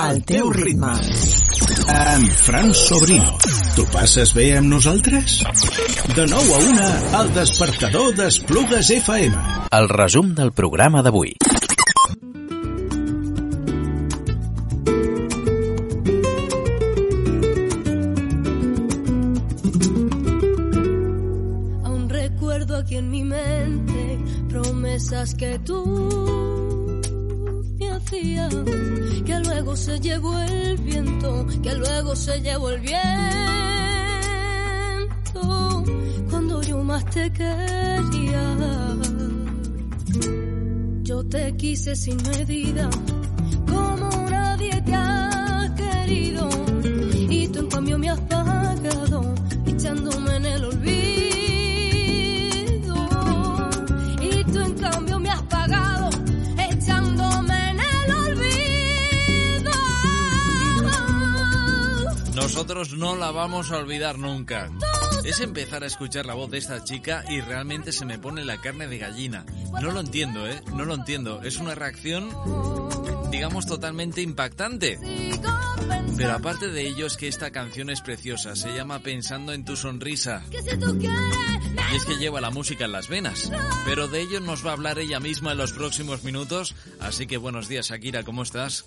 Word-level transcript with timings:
Al 0.00 0.22
teu 0.24 0.50
ritme. 0.50 0.92
Amb 1.94 2.30
Fran 2.42 2.72
Sobrino. 2.74 3.36
T'ho 3.76 3.84
passes 3.92 4.32
bé 4.34 4.46
amb 4.58 4.70
nosaltres? 4.72 5.36
De 6.16 6.24
9 6.30 6.54
a 6.56 6.60
1, 6.70 6.86
al 7.20 7.30
despertador 7.36 8.14
d'Esplugues 8.18 8.90
FM. 8.96 9.44
El 9.78 9.88
resum 9.92 10.32
del 10.34 10.52
programa 10.52 11.02
d'avui. 11.06 11.34
Aún 21.84 22.08
recuerdo 22.08 22.76
aquí 22.76 22.96
en 22.96 23.10
mi 23.10 23.24
mente 23.24 24.18
promesas 24.48 25.34
que 25.34 25.58
tú 25.60 26.59
que 28.10 29.38
luego 29.44 29.76
se 29.76 30.00
llevó 30.00 30.36
el 30.40 30.76
viento, 30.78 31.46
que 31.62 31.74
luego 31.74 32.16
se 32.16 32.40
llevó 32.40 32.70
el 32.70 32.80
viento. 32.80 33.04
Cuando 36.28 36.60
yo 36.62 36.82
más 36.82 37.04
te 37.06 37.30
quería, 37.32 38.56
yo 41.02 41.24
te 41.24 41.56
quise 41.56 41.94
sin 41.94 42.16
medida, 42.22 42.90
como 43.68 44.28
nadie 44.28 44.82
te 44.82 44.94
ha 44.94 45.72
querido, 45.76 46.48
y 47.28 47.46
tú 47.48 47.60
en 47.60 47.68
cambio 47.68 47.96
me 47.96 48.10
has 48.10 48.20
Nosotros 62.60 62.92
no 62.92 63.16
la 63.16 63.30
vamos 63.30 63.72
a 63.72 63.78
olvidar 63.78 64.18
nunca. 64.18 64.68
Es 65.24 65.40
empezar 65.40 65.82
a 65.82 65.86
escuchar 65.86 66.26
la 66.26 66.34
voz 66.34 66.50
de 66.50 66.58
esta 66.58 66.84
chica 66.84 67.24
y 67.26 67.40
realmente 67.40 67.90
se 67.90 68.04
me 68.04 68.18
pone 68.18 68.44
la 68.44 68.60
carne 68.60 68.86
de 68.86 68.98
gallina. 68.98 69.46
No 69.80 69.90
lo 69.92 70.00
entiendo, 70.00 70.46
¿eh? 70.46 70.60
No 70.74 70.84
lo 70.84 70.92
entiendo. 70.92 71.40
Es 71.42 71.56
una 71.56 71.74
reacción, 71.74 72.28
digamos, 73.30 73.64
totalmente 73.64 74.20
impactante. 74.20 74.98
Pero 76.18 76.32
aparte 76.34 76.68
de 76.68 76.86
ello 76.86 77.06
es 77.06 77.16
que 77.16 77.28
esta 77.28 77.50
canción 77.50 77.88
es 77.88 78.02
preciosa. 78.02 78.54
Se 78.54 78.74
llama 78.74 78.98
Pensando 78.98 79.54
en 79.54 79.64
tu 79.64 79.74
sonrisa. 79.74 80.42
Y 80.50 81.96
es 81.96 82.04
que 82.04 82.18
lleva 82.18 82.42
la 82.42 82.50
música 82.50 82.84
en 82.84 82.92
las 82.92 83.08
venas. 83.08 83.50
Pero 83.86 84.06
de 84.06 84.20
ello 84.20 84.38
nos 84.40 84.66
va 84.66 84.72
a 84.72 84.74
hablar 84.74 84.98
ella 84.98 85.18
misma 85.18 85.52
en 85.52 85.58
los 85.58 85.72
próximos 85.72 86.24
minutos. 86.24 86.74
Así 87.00 87.26
que 87.26 87.38
buenos 87.38 87.68
días, 87.68 87.88
Shakira, 87.88 88.22
¿cómo 88.22 88.42
estás? 88.42 88.84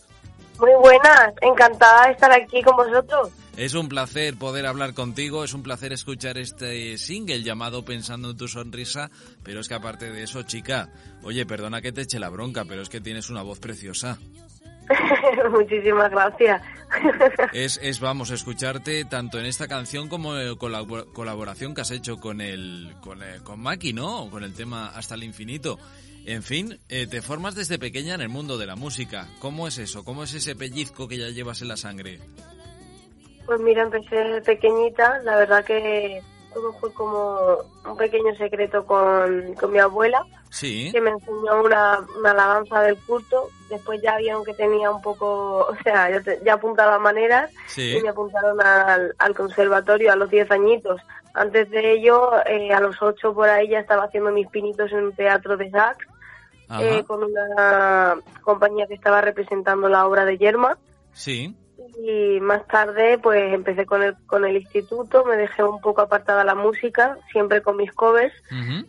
Muy 0.60 0.74
buenas, 0.80 1.34
encantada 1.42 2.06
de 2.06 2.12
estar 2.12 2.32
aquí 2.32 2.62
con 2.62 2.76
vosotros. 2.76 3.32
Es 3.56 3.76
un 3.76 3.88
placer 3.88 4.36
poder 4.36 4.66
hablar 4.66 4.96
contigo, 4.96 5.44
es 5.44 5.54
un 5.54 5.62
placer 5.62 5.94
escuchar 5.94 6.40
este 6.40 6.98
single 6.98 7.44
llamado 7.44 7.86
Pensando 7.86 8.32
en 8.32 8.38
tu 8.38 8.48
sonrisa, 8.48 9.12
pero 9.44 9.60
es 9.60 9.68
que 9.68 9.76
aparte 9.76 10.12
de 10.12 10.24
eso, 10.24 10.42
chica, 10.42 10.90
oye, 11.22 11.46
perdona 11.46 11.82
que 11.82 11.92
te 11.92 12.02
eche 12.02 12.20
la 12.20 12.30
bronca, 12.30 12.66
pero 12.66 12.82
es 12.82 12.90
que 12.90 13.00
tienes 13.00 13.30
una 13.30 13.44
voz 13.44 13.60
preciosa. 13.60 14.18
Muchísimas 15.52 16.10
gracias. 16.10 16.62
Es, 17.54 17.80
es 17.82 18.00
vamos, 18.00 18.30
escucharte 18.30 19.06
tanto 19.06 19.40
en 19.40 19.46
esta 19.46 19.68
canción 19.68 20.10
como 20.10 20.38
eh, 20.38 20.56
con 20.58 20.72
la 20.72 20.86
colaboración 20.86 21.74
que 21.74 21.82
has 21.82 21.90
hecho 21.90 22.18
con 22.18 22.40
el 22.40 22.94
con, 23.02 23.24
eh, 23.24 23.40
con 23.44 23.60
Maki, 23.60 23.94
¿no? 23.94 24.30
Con 24.30 24.44
el 24.44 24.54
tema 24.54 24.90
Hasta 24.90 25.16
el 25.16 25.24
infinito. 25.24 25.80
En 26.26 26.44
fin, 26.44 26.80
eh, 26.90 27.08
te 27.08 27.24
formas 27.24 27.56
desde 27.56 27.80
pequeña 27.80 28.14
en 28.14 28.22
el 28.22 28.30
mundo 28.30 28.60
de 28.60 28.68
la 28.68 28.76
música. 28.76 29.28
¿Cómo 29.40 29.68
es 29.68 29.80
eso? 29.80 30.04
¿Cómo 30.04 30.24
es 30.24 30.34
ese 30.36 30.56
pellizco 30.56 31.08
que 31.08 31.18
ya 31.18 31.30
llevas 31.30 31.64
en 31.64 31.68
la 31.68 31.78
sangre? 31.78 32.20
Pues 33.46 33.60
mira, 33.60 33.84
empecé 33.84 34.42
pequeñita, 34.46 35.20
la 35.24 35.36
verdad 35.38 35.66
que 35.66 36.22
todo 36.54 36.72
fue 36.74 36.94
como 36.94 37.58
un 37.86 37.98
pequeño 37.98 38.34
secreto 38.36 38.86
con, 38.86 39.54
con 39.56 39.72
mi 39.72 39.80
abuela, 39.80 40.24
Sí. 40.50 40.92
que 40.92 41.02
me 41.02 41.10
enseñó 41.10 41.64
una, 41.64 42.00
una 42.20 42.32
alabanza 42.32 42.82
del 42.82 42.96
culto. 43.00 43.50
Después 43.70 44.00
ya 44.04 44.18
vieron 44.18 44.44
que 44.46 44.54
tenía 44.54 44.92
un 44.92 45.02
poco, 45.02 45.66
o 45.70 45.76
sea, 45.84 46.10
ya, 46.12 46.22
te- 46.22 46.40
ya 46.46 46.54
apuntaba 46.54 47.00
maneras 47.00 47.52
Sí. 47.68 47.98
y 47.98 48.02
me 48.02 48.10
apuntaron 48.10 48.62
al, 48.62 49.16
al 49.18 49.36
conservatorio 49.36 50.12
a 50.14 50.16
los 50.16 50.30
10 50.30 50.50
añitos. 50.52 51.02
Antes 51.34 51.70
de 51.72 51.94
ello, 51.94 52.32
eh, 52.46 52.72
a 52.72 52.80
los 52.80 53.02
8 53.02 53.34
por 53.34 53.50
ahí 53.50 53.68
ya 53.70 53.80
estaba 53.80 54.04
haciendo 54.04 54.32
mis 54.32 54.48
pinitos 54.50 54.92
en 54.92 55.06
un 55.06 55.14
teatro 55.16 55.58
de 55.58 55.72
sax 55.72 55.98
eh, 56.80 57.04
con 57.08 57.24
una 57.24 58.16
compañía 58.42 58.86
que 58.88 58.94
estaba 58.94 59.22
representando 59.22 59.90
la 59.90 60.06
obra 60.08 60.24
de 60.26 60.38
Yerma. 60.38 60.78
Sí. 61.14 61.56
Y 61.98 62.40
más 62.40 62.66
tarde, 62.68 63.18
pues 63.20 63.54
empecé 63.54 63.86
con 63.86 64.02
el, 64.04 64.16
con 64.26 64.46
el 64.46 64.58
instituto, 64.58 65.24
me 65.26 65.36
dejé 65.38 65.64
un 65.64 65.80
poco 65.82 66.02
apartada 66.02 66.44
la 66.44 66.56
música, 66.56 67.18
siempre 67.32 67.62
con 67.62 67.78
mis 67.78 67.92
covers, 67.92 68.34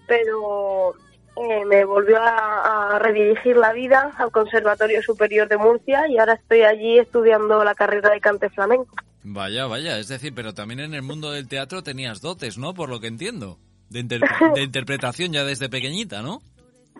pero 0.06 0.94
eh, 1.36 1.64
me 1.66 1.84
volvió 1.84 2.18
a, 2.20 2.94
a 2.94 2.98
redirigir 2.98 3.56
la 3.56 3.72
vida 3.72 4.12
al 4.18 4.30
Conservatorio 4.30 5.02
Superior 5.02 5.48
de 5.48 5.56
Murcia 5.58 6.08
y 6.08 6.18
ahora 6.18 6.34
estoy 6.34 6.62
allí 6.62 6.98
estudiando 6.98 7.62
la 7.64 7.74
carrera 7.74 8.10
de 8.10 8.20
cante 8.20 8.48
flamenco. 8.50 8.94
Vaya, 9.22 9.66
vaya, 9.66 9.98
es 9.98 10.08
decir, 10.08 10.32
pero 10.34 10.52
también 10.54 10.80
en 10.80 10.94
el 10.94 11.02
mundo 11.02 11.30
del 11.32 11.48
teatro 11.48 11.82
tenías 11.82 12.20
dotes, 12.20 12.58
¿no? 12.58 12.74
Por 12.74 12.88
lo 12.90 13.00
que 13.00 13.06
entiendo. 13.08 13.58
De, 13.90 13.98
inter- 14.00 14.22
de 14.54 14.62
interpretación 14.62 15.32
ya 15.32 15.44
desde 15.44 15.68
pequeñita, 15.68 16.22
¿no? 16.22 16.40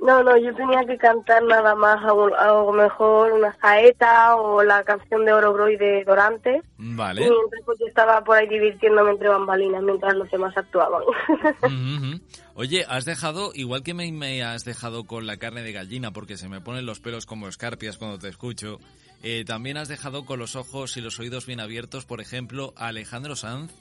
No, 0.05 0.23
no, 0.23 0.37
yo 0.37 0.55
tenía 0.55 0.85
que 0.85 0.99
cantar 0.99 1.43
nada 1.45 1.75
más, 1.75 1.97
algo, 2.05 2.27
algo 2.37 2.73
mejor, 2.75 3.33
una 3.33 3.57
saeta 3.59 4.37
o 4.37 4.63
la 4.63 4.85
canción 4.85 5.25
de 5.25 5.33
Orobroy 5.33 5.77
de 5.79 6.05
Dorante. 6.05 6.61
Vale. 6.77 7.23
Y 7.23 7.31
mientras 7.31 7.63
pues, 7.65 7.79
yo 7.81 7.87
estaba 7.87 8.23
por 8.23 8.37
ahí 8.37 8.47
divirtiéndome 8.47 9.13
entre 9.13 9.29
bambalinas 9.31 9.83
mientras 9.83 10.15
los 10.15 10.31
demás 10.31 10.55
actuaban. 10.59 11.03
Oye, 12.55 12.85
has 12.89 13.05
dejado, 13.05 13.51
igual 13.55 13.83
que 13.83 13.95
me, 13.95 14.11
me 14.13 14.43
has 14.45 14.65
dejado 14.65 15.05
con 15.05 15.27
la 15.27 15.39
carne 15.39 15.63
de 15.63 15.73
gallina, 15.73 16.13
porque 16.13 16.37
se 16.37 16.49
me 16.49 16.61
ponen 16.61 16.87
los 16.87 17.01
pelos 17.01 17.27
como 17.27 17.49
escarpias 17.49 17.97
cuando 17.99 18.19
te 18.19 18.29
escucho, 18.29 18.79
eh, 19.23 19.45
también 19.47 19.77
has 19.77 19.89
dejado 19.89 20.25
con 20.25 20.39
los 20.39 20.55
ojos 20.55 20.97
y 20.97 21.01
los 21.01 21.19
oídos 21.19 21.47
bien 21.47 21.61
abiertos, 21.61 22.05
por 22.05 22.21
ejemplo, 22.21 22.73
a 22.77 22.89
Alejandro 22.89 23.35
Sanz, 23.37 23.73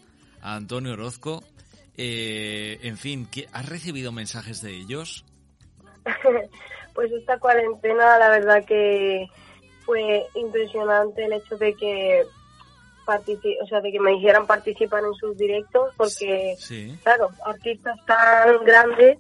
a 0.42 0.56
Antonio 0.56 0.94
Orozco, 0.94 1.44
eh, 1.98 2.80
en 2.82 2.98
fin, 2.98 3.28
¿qué- 3.30 3.48
¿has 3.54 3.68
recibido 3.70 4.12
mensajes 4.12 4.62
de 4.62 4.72
ellos? 4.76 5.26
pues 6.94 7.12
esta 7.12 7.38
cuarentena 7.40 8.18
la 8.18 8.30
verdad 8.30 8.64
que 8.66 9.28
fue 9.86 10.26
impresionante 10.36 11.26
el 11.26 11.34
hecho 11.34 11.58
de 11.58 11.74
que 11.76 12.24
o 13.06 13.68
sea 13.68 13.82
de 13.82 13.92
que 13.92 14.00
me 14.00 14.16
hicieran 14.16 14.48
participar 14.48 15.04
en 15.04 15.14
sus 15.16 15.38
directos 15.38 15.94
porque 15.98 16.56
Sí. 16.58 16.98
claro 17.04 17.30
artistas 17.46 18.00
tan 18.06 18.64
grandes 18.64 19.18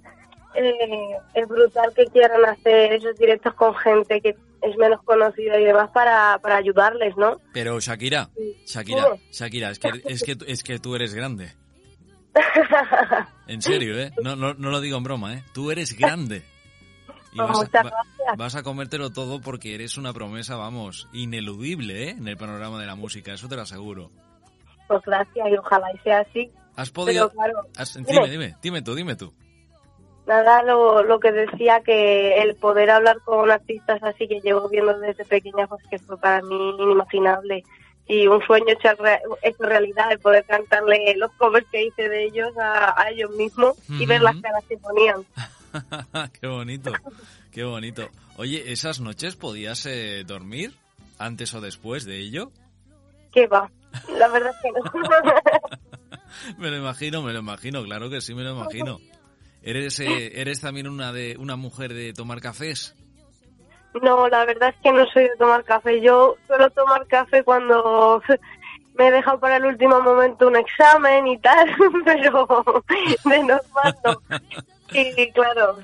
eh, 0.56 1.18
es 1.34 1.48
brutal 1.48 1.92
que 1.94 2.06
quieran 2.06 2.46
hacer 2.46 2.94
esos 2.94 3.18
directos 3.18 3.54
con 3.56 3.76
gente 3.76 4.22
que 4.22 4.36
es 4.62 4.78
menos 4.78 5.02
conocida 5.04 5.60
y 5.60 5.66
demás 5.66 5.90
para, 5.92 6.40
para 6.42 6.56
ayudarles 6.58 7.18
no 7.18 7.42
Pero 7.52 7.80
Shakira, 7.82 8.30
Shakira, 8.66 9.18
Shakira, 9.32 9.72
es 9.72 9.80
que, 9.80 9.90
es 10.06 10.24
que, 10.24 10.38
es 10.48 10.64
que 10.64 10.80
tú 10.80 10.96
eres 10.96 11.14
grande. 11.14 11.52
En 13.48 13.62
serio, 13.62 14.00
¿eh? 14.00 14.12
No, 14.24 14.36
no, 14.38 14.54
no 14.54 14.70
lo 14.72 14.80
digo 14.80 14.98
en 14.98 15.04
broma, 15.04 15.34
¿eh? 15.34 15.44
Tú 15.54 15.70
eres 15.70 15.98
grande. 15.98 16.44
Y 17.34 17.38
vas 17.40 17.50
a, 17.50 17.54
muchas 17.54 17.72
gracias. 17.84 18.38
vas 18.38 18.56
a 18.56 18.64
comértelo 18.64 19.12
todo 19.12 19.42
porque 19.42 19.76
eres 19.76 19.98
una 19.98 20.14
promesa, 20.14 20.56
vamos, 20.56 21.08
ineludible, 21.14 22.10
¿eh? 22.10 22.10
En 22.12 22.28
el 22.28 22.38
panorama 22.38 22.80
de 22.80 22.88
la 22.88 22.96
música, 22.96 23.34
eso 23.34 23.48
te 23.50 23.56
lo 23.56 23.62
aseguro. 23.64 24.12
pues 24.88 25.02
gracias 25.06 25.48
y 25.50 25.56
ojalá 25.58 25.88
y 25.94 25.98
sea 26.00 26.20
así 26.20 26.52
¿Has 26.76 26.90
podido...? 26.90 27.30
Pero, 27.30 27.40
claro, 27.40 27.68
has- 27.78 27.94
dime. 27.96 28.12
dime, 28.12 28.30
dime, 28.30 28.56
dime 28.62 28.82
tú, 28.82 28.96
dime 28.96 29.16
tú. 29.16 29.34
Nada, 30.26 30.64
lo, 30.64 31.04
lo 31.04 31.20
que 31.20 31.32
decía 31.34 31.82
que 31.86 32.42
el 32.42 32.56
poder 32.56 32.90
hablar 32.90 33.18
con 33.26 33.52
artistas 33.52 34.02
así 34.04 34.28
que 34.28 34.40
llevo 34.40 34.70
viendo 34.70 34.98
desde 35.00 35.26
pequeña, 35.26 35.68
pues 35.68 35.84
que 35.90 36.00
fue 36.00 36.18
para 36.18 36.42
mí 36.42 36.76
inimaginable. 36.80 37.64
Y 38.08 38.28
un 38.28 38.42
sueño 38.46 38.68
hecho, 38.70 38.90
hecho 39.44 39.64
realidad, 39.64 40.12
el 40.12 40.20
poder 40.20 40.46
cantarle 40.46 41.14
los 41.18 41.32
covers 41.34 41.68
que 41.72 41.86
hice 41.86 42.08
de 42.10 42.26
ellos 42.26 42.52
a, 42.58 43.00
a 43.02 43.10
ellos 43.12 43.32
mismos 43.32 43.76
y 43.90 44.06
ver 44.06 44.22
las 44.22 44.36
caras 44.42 44.64
que 44.68 44.78
ponían. 44.78 45.26
qué 46.40 46.48
bonito, 46.48 46.92
qué 47.52 47.64
bonito. 47.64 48.10
Oye, 48.38 48.72
¿esas 48.72 49.00
noches 49.00 49.36
podías 49.36 49.86
eh, 49.86 50.24
dormir 50.26 50.74
antes 51.18 51.54
o 51.54 51.62
después 51.62 52.06
de 52.06 52.20
ello? 52.20 52.52
¿Qué 53.32 53.48
va? 53.48 53.70
La 54.18 54.28
verdad 54.28 54.52
es 54.52 54.62
que 54.62 54.72
no. 54.72 56.58
me 56.58 56.72
lo 56.72 56.78
imagino, 56.78 57.22
me 57.22 57.34
lo 57.34 57.40
imagino, 57.40 57.84
claro 57.84 58.10
que 58.10 58.22
sí 58.22 58.34
me 58.34 58.44
lo 58.44 58.52
imagino. 58.52 59.00
¿Eres, 59.62 60.00
eh, 60.00 60.42
¿eres 60.42 60.60
también 60.60 60.88
una, 60.88 61.14
de, 61.14 61.38
una 61.40 61.56
mujer 61.56 61.94
de 61.94 62.14
tomar 62.14 62.42
cafés? 62.42 62.96
No, 64.02 64.28
la 64.28 64.46
verdad 64.46 64.70
es 64.70 64.76
que 64.82 64.92
no 64.92 65.06
soy 65.08 65.24
de 65.24 65.36
tomar 65.38 65.64
café. 65.64 66.02
Yo 66.02 66.36
suelo 66.48 66.70
tomar 66.72 67.08
café 67.08 67.44
cuando 67.44 68.22
me 68.96 69.08
he 69.08 69.12
dejado 69.12 69.40
para 69.40 69.58
el 69.58 69.66
último 69.66 70.02
momento 70.02 70.48
un 70.48 70.58
examen 70.58 71.28
y 71.28 71.38
tal, 71.40 71.70
pero 72.06 72.44
de 73.26 73.44
normal 73.44 73.98
no. 74.04 74.22
Y 74.92 75.32
claro, 75.32 75.78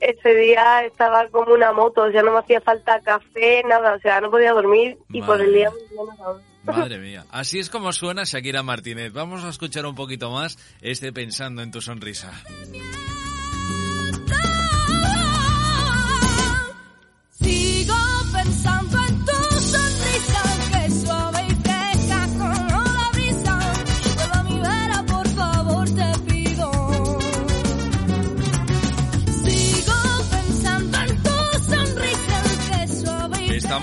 ese 0.00 0.34
día 0.34 0.84
estaba 0.84 1.26
como 1.28 1.54
una 1.54 1.72
moto, 1.72 2.02
o 2.02 2.10
sea, 2.10 2.22
no 2.22 2.32
me 2.32 2.38
hacía 2.38 2.60
falta 2.60 3.00
café, 3.00 3.62
nada, 3.66 3.94
o 3.94 4.00
sea, 4.00 4.20
no 4.20 4.30
podía 4.30 4.52
dormir 4.52 4.98
y 5.10 5.22
por 5.22 5.40
el 5.40 5.52
día 5.52 5.70
Madre 6.64 6.98
mía, 6.98 7.24
así 7.30 7.58
es 7.58 7.68
como 7.70 7.92
suena 7.92 8.22
Shakira 8.24 8.62
Martínez. 8.62 9.12
Vamos 9.12 9.42
a 9.42 9.48
escuchar 9.48 9.84
un 9.84 9.96
poquito 9.96 10.30
más 10.30 10.58
este 10.80 11.12
Pensando 11.12 11.60
en 11.62 11.72
tu 11.72 11.80
sonrisa. 11.80 12.32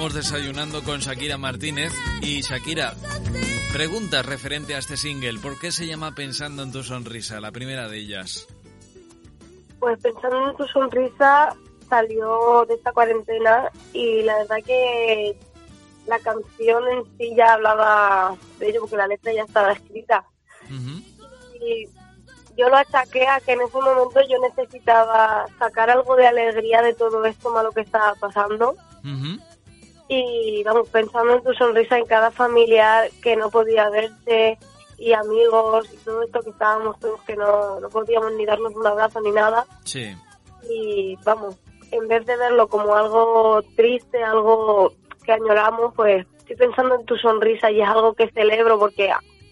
Estamos 0.09 0.31
desayunando 0.31 0.83
con 0.83 0.99
Shakira 1.01 1.37
Martínez 1.37 1.93
y 2.23 2.41
Shakira, 2.41 2.95
preguntas 3.71 4.25
referente 4.25 4.73
a 4.73 4.79
este 4.79 4.97
single. 4.97 5.37
¿Por 5.37 5.59
qué 5.59 5.71
se 5.71 5.85
llama 5.85 6.15
Pensando 6.15 6.63
en 6.63 6.71
tu 6.71 6.81
sonrisa? 6.81 7.39
La 7.39 7.51
primera 7.51 7.87
de 7.87 7.99
ellas. 7.99 8.47
Pues 9.79 10.01
pensando 10.01 10.49
en 10.49 10.57
tu 10.57 10.65
sonrisa 10.65 11.55
salió 11.87 12.65
de 12.65 12.73
esta 12.73 12.91
cuarentena 12.91 13.69
y 13.93 14.23
la 14.23 14.35
verdad 14.39 14.57
que 14.65 15.37
la 16.07 16.17
canción 16.17 16.83
en 16.87 17.03
sí 17.19 17.35
ya 17.37 17.53
hablaba 17.53 18.35
de 18.57 18.69
ello 18.69 18.79
porque 18.81 18.97
la 18.97 19.05
letra 19.05 19.31
ya 19.31 19.43
estaba 19.43 19.73
escrita. 19.73 20.25
Y 21.61 21.87
yo 22.57 22.67
lo 22.67 22.77
achaqué 22.77 23.27
a 23.27 23.39
que 23.41 23.51
en 23.51 23.61
ese 23.61 23.77
momento 23.79 24.21
yo 24.27 24.39
necesitaba 24.39 25.45
sacar 25.59 25.91
algo 25.91 26.15
de 26.15 26.25
alegría 26.25 26.81
de 26.81 26.95
todo 26.95 27.23
esto 27.25 27.51
malo 27.51 27.71
que 27.71 27.81
estaba 27.81 28.15
pasando. 28.15 28.75
Y 30.09 30.63
vamos, 30.63 30.89
pensando 30.89 31.35
en 31.35 31.43
tu 31.43 31.53
sonrisa 31.53 31.97
en 31.97 32.05
cada 32.05 32.31
familiar 32.31 33.09
que 33.21 33.35
no 33.35 33.49
podía 33.49 33.89
verse 33.89 34.57
y 34.97 35.13
amigos 35.13 35.87
y 35.93 35.97
todo 35.97 36.23
esto 36.23 36.41
que 36.41 36.49
estábamos 36.49 36.99
todos 36.99 37.21
que 37.21 37.35
no, 37.35 37.79
no 37.79 37.89
podíamos 37.89 38.33
ni 38.33 38.45
darnos 38.45 38.75
un 38.75 38.85
abrazo 38.85 39.21
ni 39.21 39.31
nada. 39.31 39.65
Sí. 39.83 40.13
Y 40.69 41.15
vamos, 41.23 41.55
en 41.91 42.07
vez 42.07 42.25
de 42.25 42.35
verlo 42.35 42.67
como 42.67 42.95
algo 42.95 43.61
triste, 43.75 44.21
algo 44.23 44.93
que 45.23 45.31
añoramos, 45.31 45.93
pues 45.95 46.25
estoy 46.39 46.55
pensando 46.55 46.95
en 46.95 47.05
tu 47.05 47.15
sonrisa 47.15 47.69
y 47.71 47.81
es 47.81 47.87
algo 47.87 48.13
que 48.13 48.29
celebro 48.31 48.79
porque 48.79 49.11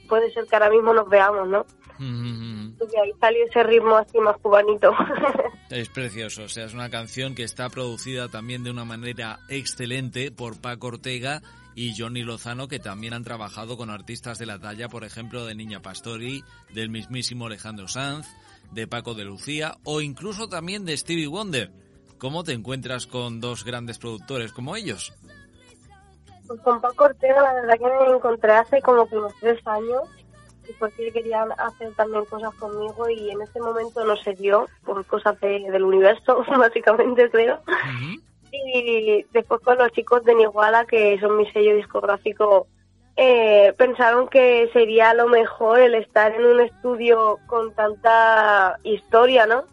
puede 0.10 0.32
ser 0.34 0.46
que 0.48 0.56
ahora 0.56 0.72
mismo 0.72 0.94
nos 0.94 1.08
veamos, 1.08 1.48
¿no? 1.48 1.60
Ujú. 2.00 2.57
Y 2.80 2.98
ahí 2.98 3.12
salió 3.20 3.46
ese 3.46 3.64
ritmo 3.64 3.96
así 3.96 4.20
más 4.20 4.38
cubanito. 4.38 4.92
Es 5.70 5.90
precioso, 5.90 6.44
o 6.44 6.48
sea, 6.48 6.64
es 6.64 6.74
una 6.74 6.90
canción 6.90 7.36
que 7.36 7.44
está 7.44 7.70
producida 7.70 8.30
también 8.30 8.64
de 8.64 8.72
una 8.72 8.86
manera 8.86 9.40
excelente 9.50 10.32
por 10.32 10.62
Paco 10.62 10.88
Ortega 10.88 11.42
y 11.76 11.94
Johnny 11.94 12.24
Lozano, 12.24 12.70
que 12.70 12.80
también 12.80 13.14
han 13.14 13.26
trabajado 13.26 13.76
con 13.76 13.90
artistas 13.90 14.40
de 14.40 14.46
la 14.46 14.60
talla, 14.60 14.88
por 14.88 15.04
ejemplo, 15.04 15.46
de 15.46 15.56
Niña 15.56 15.82
Pastori, 15.82 16.42
del 16.74 16.90
mismísimo 16.90 17.48
Alejandro 17.48 17.90
Sanz, 17.90 18.28
de 18.72 18.88
Paco 18.88 19.14
de 19.14 19.26
Lucía 19.26 19.76
o 19.84 20.00
incluso 20.00 20.48
también 20.48 20.86
de 20.86 20.96
Stevie 20.96 21.28
Wonder. 21.28 21.72
¿Cómo 22.18 22.46
te 22.46 22.54
encuentras 22.54 23.06
con 23.06 23.42
dos 23.42 23.66
grandes 23.66 24.00
productores 24.00 24.54
como 24.54 24.76
ellos? 24.78 25.14
Pues 26.48 26.62
con 26.62 26.80
Paco 26.80 27.04
Ortega 27.04 27.42
la 27.42 27.54
verdad 27.54 27.76
que 27.78 28.10
me 28.10 28.16
encontré 28.16 28.54
hace 28.54 28.82
como 28.82 29.08
que 29.08 29.18
unos 29.18 29.34
tres 29.42 29.60
años 29.68 30.04
y 30.70 30.74
porque 30.74 31.12
querían 31.12 31.52
hacer 31.54 31.94
también 31.96 32.26
cosas 32.26 32.54
conmigo 32.56 33.10
y 33.10 33.30
en 33.32 33.42
ese 33.42 33.60
momento 33.60 34.04
no 34.06 34.16
se 34.18 34.34
dio 34.34 34.68
por 34.86 35.06
cosas 35.06 35.40
de- 35.42 35.70
del 35.72 35.84
universo, 35.84 36.44
básicamente 36.58 37.30
creo. 37.30 37.60
Y 38.52 39.26
después 39.34 39.62
con 39.62 39.78
los 39.78 39.92
chicos 39.92 40.24
de 40.24 40.36
Niguala, 40.36 40.86
que 40.86 41.20
son 41.20 41.38
mi 41.38 41.50
sello 41.52 41.76
discográfico, 41.76 42.68
eh, 43.16 43.74
pensaron 43.78 44.28
que 44.28 44.70
sería 44.74 45.14
lo 45.14 45.28
mejor 45.28 45.80
el 45.80 45.96
estar 45.96 46.34
en 46.34 46.46
un 46.46 46.60
estudio 46.62 47.40
con 47.48 47.74
tanta 47.74 48.78
historia, 48.84 49.46
¿no? 49.46 49.64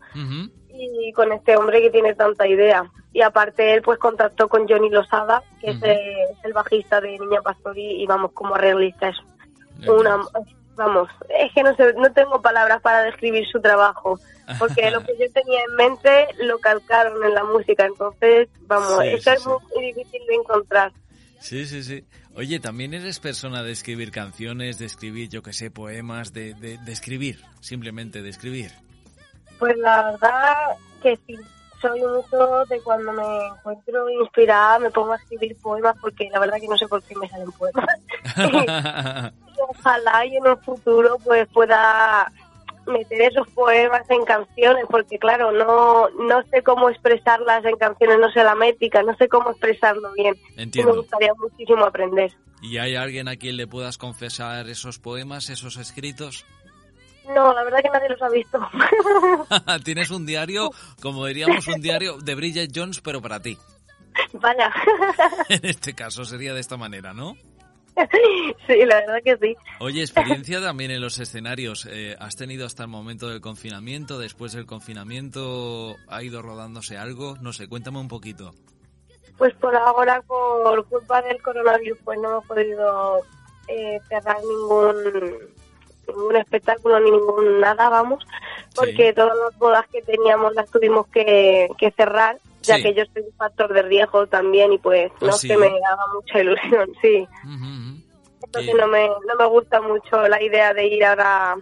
Y 0.70 1.12
con 1.12 1.30
este 1.32 1.56
hombre 1.56 1.80
que 1.82 1.90
tiene 1.90 2.14
tanta 2.14 2.48
idea. 2.48 2.90
Y 3.12 3.22
aparte 3.22 3.74
él 3.74 3.82
pues 3.82 3.98
contactó 3.98 4.48
con 4.48 4.66
Johnny 4.68 4.90
Losada, 4.90 5.42
que 5.60 5.70
es 5.70 6.44
el 6.44 6.52
bajista 6.52 7.00
de 7.00 7.16
Niña 7.18 7.42
Pastori 7.42 8.02
y 8.02 8.06
vamos 8.06 8.32
como 8.32 8.56
arreglista 8.56 9.08
es 9.10 9.16
una 9.88 10.16
vamos, 10.76 11.08
es 11.28 11.52
que 11.52 11.62
no 11.62 11.74
sé, 11.76 11.92
no 11.94 12.12
tengo 12.12 12.40
palabras 12.42 12.80
para 12.82 13.02
describir 13.02 13.46
su 13.46 13.60
trabajo, 13.60 14.18
porque 14.58 14.90
lo 14.90 15.00
que 15.02 15.12
yo 15.18 15.26
tenía 15.32 15.62
en 15.64 15.74
mente 15.76 16.26
lo 16.38 16.58
calcaron 16.58 17.22
en 17.24 17.34
la 17.34 17.44
música, 17.44 17.86
entonces 17.86 18.48
vamos, 18.62 19.00
Sí, 19.02 19.08
eso 19.08 19.30
sí, 19.30 19.36
es 19.36 19.42
sí. 19.42 19.48
muy 19.74 19.84
difícil 19.92 20.22
de 20.26 20.34
encontrar. 20.34 20.92
Sí, 21.40 21.66
sí, 21.66 21.82
sí. 21.82 22.04
Oye, 22.36 22.58
¿también 22.58 22.94
eres 22.94 23.20
persona 23.20 23.62
de 23.62 23.72
escribir 23.72 24.10
canciones, 24.10 24.78
de 24.78 24.86
escribir, 24.86 25.28
yo 25.28 25.42
que 25.42 25.52
sé, 25.52 25.70
poemas, 25.70 26.32
de, 26.32 26.54
de, 26.54 26.78
de 26.78 26.92
escribir, 26.92 27.44
simplemente 27.60 28.22
de 28.22 28.30
escribir? 28.30 28.72
Pues 29.58 29.76
la 29.78 30.10
verdad 30.10 30.54
que 31.02 31.16
sí, 31.26 31.36
soy 31.80 32.00
mucho 32.00 32.64
de 32.68 32.80
cuando 32.80 33.12
me 33.12 33.46
encuentro 33.46 34.08
inspirada 34.08 34.78
me 34.78 34.90
pongo 34.90 35.12
a 35.12 35.16
escribir 35.16 35.54
poemas 35.62 35.94
porque 36.00 36.28
la 36.32 36.40
verdad 36.40 36.56
que 36.60 36.66
no 36.66 36.76
sé 36.78 36.88
por 36.88 37.02
qué 37.02 37.14
me 37.14 37.28
salen 37.28 37.52
poemas. 37.52 37.84
Ojalá 39.68 40.26
y 40.26 40.36
en 40.36 40.46
un 40.46 40.58
futuro 40.62 41.18
pues 41.24 41.46
pueda 41.52 42.30
meter 42.86 43.22
esos 43.22 43.48
poemas 43.50 44.08
en 44.10 44.24
canciones 44.24 44.84
porque 44.90 45.18
claro, 45.18 45.52
no, 45.52 46.08
no 46.10 46.42
sé 46.50 46.62
cómo 46.62 46.90
expresarlas 46.90 47.64
en 47.64 47.76
canciones, 47.76 48.18
no 48.18 48.30
sé 48.30 48.44
la 48.44 48.54
métrica, 48.54 49.02
no 49.02 49.16
sé 49.16 49.28
cómo 49.28 49.50
expresarlo 49.50 50.12
bien. 50.12 50.34
Y 50.52 50.56
me 50.56 50.62
Entiendo. 50.64 50.94
gustaría 50.96 51.32
muchísimo 51.34 51.84
aprender. 51.84 52.32
¿Y 52.62 52.78
hay 52.78 52.96
alguien 52.96 53.28
a 53.28 53.36
quien 53.36 53.56
le 53.56 53.66
puedas 53.66 53.98
confesar 53.98 54.68
esos 54.68 54.98
poemas, 54.98 55.50
esos 55.50 55.76
escritos? 55.76 56.44
No, 57.26 57.54
la 57.54 57.64
verdad 57.64 57.78
que 57.82 57.88
nadie 57.88 58.08
los 58.10 58.20
ha 58.22 58.28
visto. 58.28 58.58
Tienes 59.84 60.10
un 60.10 60.26
diario, 60.26 60.70
como 61.00 61.24
diríamos, 61.26 61.66
un 61.68 61.80
diario 61.80 62.18
de 62.18 62.34
Bridget 62.34 62.70
Jones, 62.74 63.00
pero 63.00 63.22
para 63.22 63.40
ti. 63.40 63.56
Vaya. 64.34 64.70
En 65.48 65.64
este 65.64 65.94
caso 65.94 66.24
sería 66.24 66.54
de 66.54 66.60
esta 66.60 66.76
manera, 66.76 67.12
¿no? 67.14 67.36
sí, 68.66 68.84
la 68.86 68.96
verdad 69.00 69.22
que 69.24 69.36
sí. 69.36 69.56
Oye, 69.80 70.00
experiencia 70.00 70.60
también 70.60 70.90
en 70.90 71.00
los 71.00 71.18
escenarios. 71.18 71.86
Eh, 71.90 72.16
¿Has 72.18 72.36
tenido 72.36 72.66
hasta 72.66 72.82
el 72.84 72.88
momento 72.88 73.28
del 73.28 73.40
confinamiento? 73.40 74.18
¿Después 74.18 74.52
del 74.52 74.66
confinamiento 74.66 75.96
ha 76.08 76.22
ido 76.22 76.42
rodándose 76.42 76.96
algo? 76.96 77.36
No 77.40 77.52
sé, 77.52 77.68
cuéntame 77.68 77.98
un 77.98 78.08
poquito. 78.08 78.52
Pues 79.38 79.54
por 79.54 79.74
ahora, 79.74 80.22
por 80.22 80.84
culpa 80.86 81.22
del 81.22 81.40
coronavirus, 81.42 81.98
pues 82.04 82.18
no 82.20 82.30
hemos 82.30 82.46
podido 82.46 83.18
eh, 83.68 84.00
cerrar 84.08 84.38
ningún 84.42 85.38
ningún 86.06 86.36
espectáculo 86.36 87.00
ni 87.00 87.10
ningún 87.10 87.60
nada, 87.60 87.88
vamos, 87.88 88.22
porque 88.74 89.08
Sí. 89.08 89.14
todas 89.14 89.34
las 89.38 89.58
bodas 89.58 89.86
que 89.90 90.02
teníamos 90.02 90.54
las 90.54 90.70
tuvimos 90.70 91.06
que, 91.08 91.66
que 91.78 91.90
cerrar, 91.92 92.38
ya 92.64 92.76
Sí. 92.76 92.82
que 92.82 92.94
yo 92.94 93.04
soy 93.12 93.22
un 93.22 93.36
factor 93.36 93.72
de 93.72 93.82
riesgo 93.82 94.26
también 94.26 94.72
y 94.72 94.78
pues 94.78 95.10
Ah, 95.16 95.26
no 95.26 95.32
sí. 95.32 95.46
es 95.46 95.52
que 95.52 95.58
me 95.58 95.66
haga 95.66 96.04
mucha 96.14 96.40
ilusión, 96.40 96.88
sí. 97.02 97.26
Ujú. 97.44 98.04
Entonces 98.44 98.74
Eh, 98.74 98.76
no 98.78 98.86
me, 98.88 99.08
no 99.08 99.34
me 99.38 99.46
gusta 99.46 99.80
mucho 99.80 100.28
la 100.28 100.42
idea 100.42 100.74
de 100.74 100.86
ir 100.86 101.04
ahora 101.04 101.56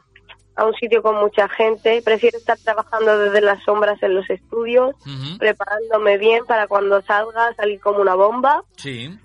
a 0.56 0.64
un 0.66 0.74
sitio 0.74 1.02
con 1.02 1.16
mucha 1.16 1.48
gente. 1.48 2.02
Prefiero 2.02 2.36
estar 2.38 2.58
trabajando 2.58 3.18
desde 3.18 3.40
las 3.40 3.62
sombras 3.62 4.02
en 4.02 4.14
los 4.14 4.28
estudios, 4.28 4.94
preparándome 5.38 6.18
bien 6.18 6.44
para 6.44 6.66
cuando 6.66 7.00
salga 7.02 7.54
salir 7.54 7.80
como 7.80 8.00
una 8.00 8.14
bomba 8.14 8.62
Sí. 8.76 9.16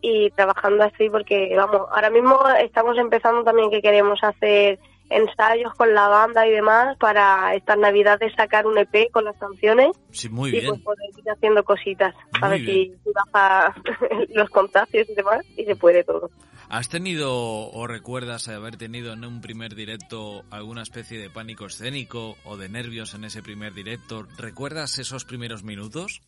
y 0.00 0.30
trabajando 0.30 0.82
así 0.84 1.08
porque, 1.10 1.54
vamos, 1.56 1.82
ahora 1.92 2.10
mismo 2.10 2.38
estamos 2.60 2.98
empezando 2.98 3.44
también 3.44 3.70
que 3.70 3.80
queremos 3.82 4.18
hacer 4.22 4.78
ensayos 5.10 5.72
con 5.74 5.94
la 5.94 6.08
banda 6.08 6.46
y 6.46 6.50
demás 6.50 6.96
para 6.98 7.54
estas 7.54 7.78
navidades 7.78 8.32
sacar 8.36 8.66
un 8.66 8.76
EP 8.78 9.10
con 9.10 9.24
las 9.24 9.36
canciones 9.38 9.88
Sí, 10.10 10.28
muy 10.28 10.50
y 10.50 10.52
pues 10.52 10.64
bien. 10.64 10.82
poder 10.82 11.08
ir 11.16 11.30
haciendo 11.30 11.64
cositas 11.64 12.14
a 12.42 12.48
ver 12.48 12.60
si, 12.60 12.92
si 13.04 13.10
baja 13.14 13.74
los 14.34 14.50
contagios 14.50 15.08
y 15.08 15.14
demás 15.14 15.44
y 15.56 15.64
se 15.64 15.76
puede 15.76 16.04
todo. 16.04 16.30
¿Has 16.68 16.90
tenido 16.90 17.32
o 17.32 17.86
recuerdas 17.86 18.48
haber 18.48 18.76
tenido 18.76 19.14
en 19.14 19.24
un 19.24 19.40
primer 19.40 19.74
directo 19.74 20.44
alguna 20.50 20.82
especie 20.82 21.18
de 21.18 21.30
pánico 21.30 21.64
escénico 21.64 22.36
o 22.44 22.58
de 22.58 22.68
nervios 22.68 23.14
en 23.14 23.24
ese 23.24 23.42
primer 23.42 23.72
directo? 23.72 24.26
¿Recuerdas 24.36 24.98
esos 24.98 25.24
primeros 25.24 25.64
minutos? 25.64 26.20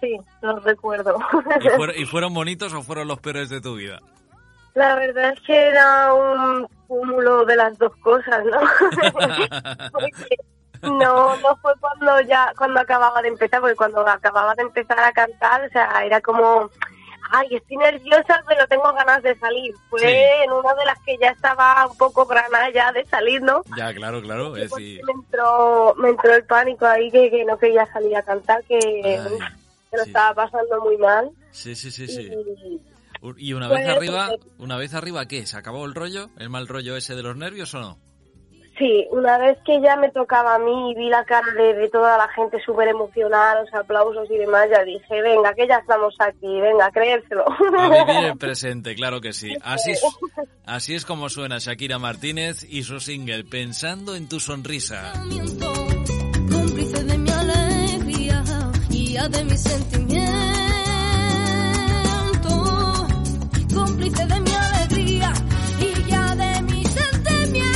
Sí, 0.00 0.16
los 0.42 0.64
recuerdo. 0.64 1.16
¿Y, 1.60 1.68
fueron, 1.76 1.96
¿Y 1.98 2.06
fueron 2.06 2.34
bonitos 2.34 2.72
o 2.72 2.82
fueron 2.82 3.06
los 3.06 3.20
peores 3.20 3.48
de 3.50 3.60
tu 3.60 3.76
vida? 3.76 4.00
La 4.80 4.94
verdad 4.94 5.32
es 5.34 5.40
que 5.42 5.56
era 5.68 6.14
un 6.14 6.66
cúmulo 6.88 7.44
de 7.44 7.54
las 7.56 7.76
dos 7.78 7.94
cosas, 7.98 8.42
¿no? 8.46 8.58
Porque 9.92 10.36
no, 10.82 11.36
no 11.36 11.56
fue 11.60 11.72
cuando 11.80 12.20
ya, 12.22 12.50
cuando 12.56 12.80
acababa 12.80 13.20
de 13.20 13.28
empezar, 13.28 13.60
porque 13.60 13.76
cuando 13.76 14.00
acababa 14.08 14.54
de 14.54 14.62
empezar 14.62 14.98
a 14.98 15.12
cantar, 15.12 15.62
o 15.66 15.68
sea, 15.68 16.02
era 16.06 16.22
como, 16.22 16.70
ay, 17.32 17.56
estoy 17.56 17.76
nerviosa, 17.76 18.42
pero 18.48 18.66
tengo 18.66 18.90
ganas 18.94 19.22
de 19.22 19.34
salir. 19.38 19.74
Fue 19.90 20.00
Sí. 20.00 20.06
en 20.44 20.50
una 20.52 20.72
de 20.74 20.86
las 20.86 20.98
que 21.04 21.18
ya 21.20 21.28
estaba 21.32 21.86
un 21.86 21.98
poco 21.98 22.24
grana 22.24 22.70
ya 22.70 22.90
de 22.92 23.04
salir, 23.04 23.42
¿no? 23.42 23.62
Ya, 23.76 23.92
claro, 23.92 24.22
claro. 24.22 24.46
Porque 24.48 24.62
decir, 24.62 25.02
me 25.04 25.12
entró, 25.12 25.94
me 25.98 26.08
entró 26.08 26.34
el 26.34 26.44
pánico 26.44 26.86
ahí 26.86 27.10
que, 27.10 27.30
que 27.30 27.44
no 27.44 27.58
quería 27.58 27.84
salir 27.92 28.16
a 28.16 28.22
cantar, 28.22 28.64
que, 28.64 28.78
Ay, 28.78 29.38
que 29.90 29.96
lo 29.98 30.04
sí. 30.04 30.08
estaba 30.10 30.32
pasando 30.34 30.80
muy 30.80 30.96
mal. 30.96 31.30
sí, 31.50 31.74
sí, 31.76 31.90
sí, 31.90 32.06
sí. 32.08 32.80
Y, 33.36 33.52
una 33.52 33.68
Pues, 33.68 33.80
vez 33.80 33.88
arriba, 33.96 34.28
pues, 34.28 34.40
una 34.58 34.76
vez 34.76 34.94
arriba, 34.94 35.26
¿qué? 35.26 35.46
¿Se 35.46 35.56
acabó 35.56 35.84
el 35.84 35.94
rollo? 35.94 36.30
¿El 36.38 36.48
mal 36.50 36.66
rollo 36.68 36.96
ese 36.96 37.14
de 37.14 37.22
los 37.22 37.36
nervios 37.36 37.74
o 37.74 37.80
no? 37.80 37.98
Sí, 38.78 39.06
una 39.10 39.36
vez 39.36 39.58
que 39.66 39.78
ya 39.82 39.94
me 39.96 40.08
tocaba 40.10 40.54
a 40.54 40.58
mí 40.58 40.92
y 40.92 40.94
vi 40.94 41.10
la 41.10 41.22
cara 41.26 41.52
de, 41.52 41.74
de 41.74 41.88
toda 41.90 42.16
la 42.16 42.26
gente 42.28 42.56
súper 42.64 42.88
emocionada, 42.88 43.60
los 43.60 43.74
aplausos 43.74 44.26
y 44.30 44.38
demás, 44.38 44.68
ya 44.74 44.82
dije, 44.84 45.20
venga, 45.20 45.52
que 45.52 45.68
ya 45.68 45.76
estamos 45.76 46.14
aquí, 46.18 46.46
venga, 46.62 46.90
créelselo. 46.90 47.44
A 47.78 47.88
vivir 48.06 48.24
el 48.30 48.38
presente, 48.38 48.94
claro 48.94 49.20
que 49.20 49.34
sí. 49.34 49.54
Así 49.62 49.90
es, 49.90 50.02
así 50.64 50.94
es 50.94 51.04
como 51.04 51.28
suena 51.28 51.58
Shakira 51.58 51.98
Martínez 51.98 52.64
y 52.66 52.82
su 52.84 53.00
single 53.00 53.44
Pensando 53.44 54.16
en 54.16 54.30
tu 54.30 54.40
sonrisa. 54.40 55.12
cómplice 56.50 57.04
de 57.04 57.18
mi 57.18 57.30
alegría 57.30 58.42
y 58.90 59.12
ya 59.12 59.28
de 59.28 59.44
mi 59.44 59.56
sentimiento, 59.58 60.32
cómplice 64.00 64.26
de 64.26 64.40
mi 64.40 64.50
alegría 64.50 65.32
y 65.78 66.10
ya 66.10 66.34
de 66.34 66.62
mi 66.62 66.84
sentimiento. 66.84 67.70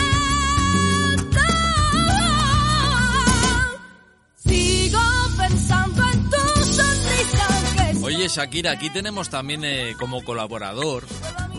Sigo 4.36 5.00
pensando 5.38 6.02
en 6.12 6.30
tu 6.30 6.64
sonrisa 6.72 8.02
Oye 8.02 8.28
Shakira, 8.28 8.70
aquí 8.72 8.90
tenemos 8.90 9.28
también 9.28 9.64
eh, 9.64 9.94
como 9.98 10.24
colaborador 10.24 11.04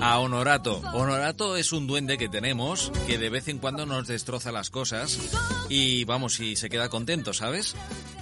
a 0.02 0.20
Honorato. 0.20 0.82
Honorato 0.94 1.58
es 1.58 1.72
un 1.72 1.86
duende 1.86 2.18
que 2.18 2.28
tenemos 2.28 2.92
que 3.06 3.20
de 3.20 3.30
vez 3.30 3.48
en 3.48 3.60
cuando 3.60 3.86
nos 3.86 4.08
destroza 4.08 4.52
las 4.52 4.72
cosas 4.72 5.20
y 5.70 6.06
vamos, 6.06 6.40
y 6.40 6.56
se 6.56 6.70
queda 6.70 6.90
contento, 6.90 7.34
¿sabes? 7.34 7.76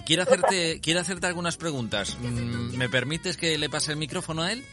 Quiere 0.06 0.24
hacerte, 0.24 0.82
quiere 0.82 1.00
hacerte 1.00 1.28
algunas 1.28 1.56
preguntas. 1.56 2.18
Mm, 2.22 2.76
¿Me 2.76 2.90
permites 2.90 3.38
que 3.38 3.58
le 3.58 3.70
pase 3.70 3.94
el 3.94 3.98
micrófono 3.98 4.42
a 4.42 4.52
él? 4.52 4.66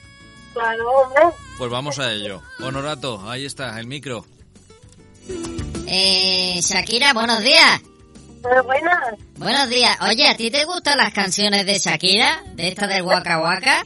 Claro, 0.53 0.91
hombre. 0.91 1.23
Pues 1.59 1.71
vamos 1.71 1.99
a 1.99 2.13
ello. 2.13 2.43
Honorato, 2.61 3.29
ahí 3.29 3.45
está, 3.45 3.79
el 3.79 3.87
micro. 3.87 4.25
Eh, 5.87 6.61
Shakira, 6.63 7.13
buenos 7.13 7.41
días. 7.41 7.81
Pero 8.43 8.65
buenas. 8.65 9.15
Buenos 9.37 9.69
días. 9.69 9.97
Oye, 10.03 10.29
¿a 10.29 10.37
ti 10.37 10.51
te 10.51 10.65
gustan 10.65 10.99
las 10.99 11.13
canciones 11.13 11.67
de 11.67 11.79
Shakira? 11.79 12.43
De 12.55 12.69
esta 12.69 12.87
del 12.87 13.03
Waka 13.03 13.41
Waka. 13.41 13.83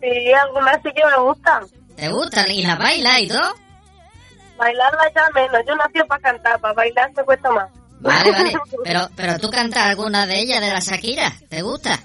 Sí, 0.00 0.32
algunas 0.32 0.76
sí 0.82 0.90
que 0.94 1.04
me 1.04 1.22
gustan. 1.22 1.66
¿Te 1.96 2.08
gustan? 2.08 2.50
¿Y 2.50 2.62
las 2.62 2.78
bailas 2.78 3.20
y 3.20 3.28
todo? 3.28 3.54
Bailarla 4.56 5.12
ya 5.14 5.28
menos, 5.34 5.62
yo 5.66 5.76
nací 5.76 5.98
para 6.08 6.20
cantar, 6.20 6.60
para 6.60 6.74
bailar 6.74 7.10
me 7.16 7.22
cuesta 7.24 7.50
más. 7.50 7.70
Vale, 8.00 8.30
vale. 8.30 8.52
Pero, 8.84 9.08
pero 9.14 9.38
tú 9.38 9.50
cantas 9.50 9.84
alguna 9.84 10.26
de 10.26 10.40
ellas 10.40 10.60
de 10.62 10.70
la 10.70 10.80
Shakira. 10.80 11.32
¿Te 11.50 11.60
gusta? 11.60 11.98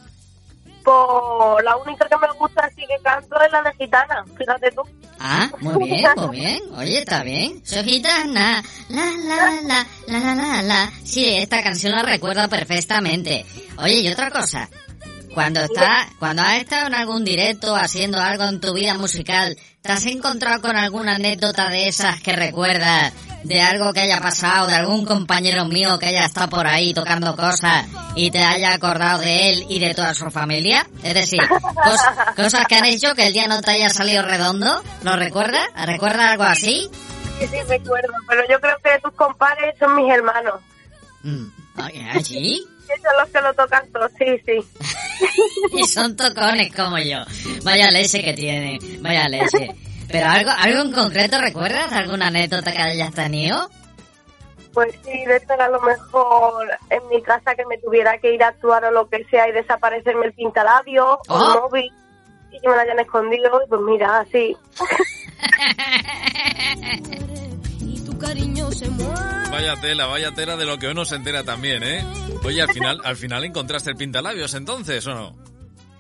Pues 0.86 1.65
la 1.65 1.75
única 1.77 2.08
que 2.08 2.15
me 2.18 2.32
gusta 2.38 2.63
así 2.63 2.82
que 2.88 3.01
canto 3.04 3.36
es 3.42 3.51
la 3.51 3.63
de 3.63 3.74
gitana, 3.74 4.24
fíjate 4.38 4.72
tú. 4.72 4.84
Ah, 5.20 5.50
muy 5.60 5.89
bien, 5.89 6.06
muy 6.15 6.39
bien. 6.39 6.60
Oye, 6.77 7.00
está 7.00 7.24
bien. 7.24 7.65
Soy 7.65 7.84
gitana. 7.84 8.63
La, 8.89 9.06
la, 9.06 9.62
la, 9.63 9.86
la, 10.08 10.20
la, 10.20 10.36
la, 10.36 10.62
la. 10.62 10.92
Sí, 11.04 11.25
esta 11.38 11.63
canción 11.63 11.94
la 11.94 12.04
recuerdo 12.04 12.48
perfectamente. 12.50 13.46
Oye, 13.77 14.01
y 14.01 14.08
otra 14.10 14.30
cosa. 14.30 14.70
Cuando 15.34 15.62
está, 15.62 16.08
cuando 16.20 16.44
has 16.44 16.60
estado 16.60 16.88
en 16.88 16.94
algún 16.94 17.25
directo 17.25 17.75
haciendo 17.75 18.20
algo 18.22 18.44
en 18.46 18.62
tu 18.62 18.74
vida 18.74 18.94
musical, 18.94 19.58
¿te 19.82 19.92
has 19.92 20.06
encontrado 20.06 20.62
con 20.62 20.77
alguna 20.77 21.15
anécdota 21.15 21.68
de 21.70 21.88
esas 21.88 22.22
que 22.22 22.34
recuerdas? 22.34 23.12
De 23.46 23.62
algo 23.62 23.94
que 23.94 24.02
haya 24.02 24.20
pasado, 24.20 24.68
de 24.68 24.74
algún 24.74 25.06
compañero 25.06 25.66
mío 25.66 25.98
que 26.00 26.08
haya 26.08 26.25
estado 26.25 26.50
por 26.50 26.66
ahí 26.68 26.94
tocando 26.94 27.36
cosas 27.36 27.86
y 28.16 28.32
te 28.32 28.40
haya 28.44 28.74
acordado 28.74 29.20
de 29.20 29.50
él 29.52 29.66
y 29.70 29.80
de 29.80 29.94
toda 29.94 30.14
su 30.16 30.30
familia? 30.32 30.86
Es 31.04 31.14
decir, 31.14 31.40
cos- 31.42 32.34
cosas 32.36 32.66
que 32.68 32.75
han 32.75 32.86
hecho 32.86 33.14
que 33.14 33.28
el 33.28 33.34
día 33.34 33.48
no 33.48 33.62
te 33.62 33.72
haya 33.72 33.90
salido 33.90 34.24
redondo. 34.24 34.84
¿Lo 35.04 35.16
recuerdas? 35.16 35.64
¿Recuerdas 35.86 36.32
algo 36.32 36.44
así? 36.44 36.90
Sí, 37.40 37.48
sí, 37.48 37.58
recuerdo, 37.68 38.14
pero 38.28 38.42
yo 38.50 38.60
creo 38.60 38.78
que 38.84 39.00
tus 39.04 39.14
compadres 39.14 39.75
son 39.80 39.96
mis 39.96 40.12
hermanos. 40.12 40.56
Mm, 41.24 41.46
oye, 41.84 42.24
¿Sí? 42.24 42.66
Son 42.88 43.14
los 43.20 43.30
que 43.30 43.42
lo 43.42 43.54
tocan 43.54 43.84
todos, 43.92 44.12
sí, 44.18 44.25
sí. 44.46 44.86
Y 45.78 45.84
son 45.88 46.16
tocones 46.16 46.74
como 46.75 46.98
yo. 47.00 47.20
Vaya 47.64 47.90
leche 47.92 48.24
que 48.24 48.34
tiene, 48.34 48.80
vaya 49.02 49.28
leche. 49.28 49.70
Pero 50.12 50.28
algo, 50.28 50.52
algo 50.58 50.82
en 50.82 50.92
concreto, 50.92 51.40
¿recuerdas? 51.40 51.92
¿Alguna 51.92 52.28
anécdota 52.28 52.72
que 52.72 52.80
hayas 52.82 53.14
tenido? 53.14 53.70
Pues 54.74 54.94
sí, 55.06 55.26
de 55.26 55.38
estar 55.38 55.62
a 55.62 55.70
lo 55.70 55.80
mejor 55.82 56.68
en 56.90 57.08
mi 57.10 57.22
casa 57.22 57.56
que 57.56 57.66
me 57.66 57.78
tuviera 57.78 58.18
que 58.18 58.34
ir 58.34 58.44
a 58.44 58.50
actuar 58.50 58.84
o 58.86 58.92
lo 58.92 59.08
que 59.08 59.24
sea 59.26 59.48
y 59.48 59.54
desaparecerme 59.54 60.26
el 60.28 60.34
pintalabio 60.34 61.14
o 61.14 61.20
Oh. 61.30 61.54
el 61.56 61.62
móvil 61.62 61.94
y 62.52 62.60
que 62.60 62.68
me 62.70 62.76
lo 62.76 62.82
hayan 62.82 63.00
escondido, 63.00 63.62
y 63.66 63.70
pues 63.70 63.82
mira, 63.82 64.20
así. 64.20 64.56
Vaya 69.52 69.76
tela, 69.82 70.06
vaya 70.08 70.32
tela 70.34 70.56
de 70.58 70.66
lo 70.66 70.78
que 70.78 70.88
uno 70.88 71.06
se 71.06 71.16
entera 71.16 71.44
también, 71.44 71.84
¿eh? 71.84 72.04
Oye, 72.44 72.62
al 72.62 72.70
final, 72.72 73.00
al 73.04 73.16
final 73.16 73.44
encontraste 73.44 73.92
el 73.92 73.96
pintalabios 73.96 74.54
entonces, 74.54 75.06
¿o 75.08 75.14
no? 75.14 75.36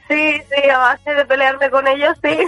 Sí, 0.07 0.41
sí, 0.49 0.69
a 0.69 0.77
base 0.77 1.13
de 1.13 1.25
pelearme 1.25 1.69
con 1.69 1.87
ellos, 1.87 2.15
sí. 2.23 2.37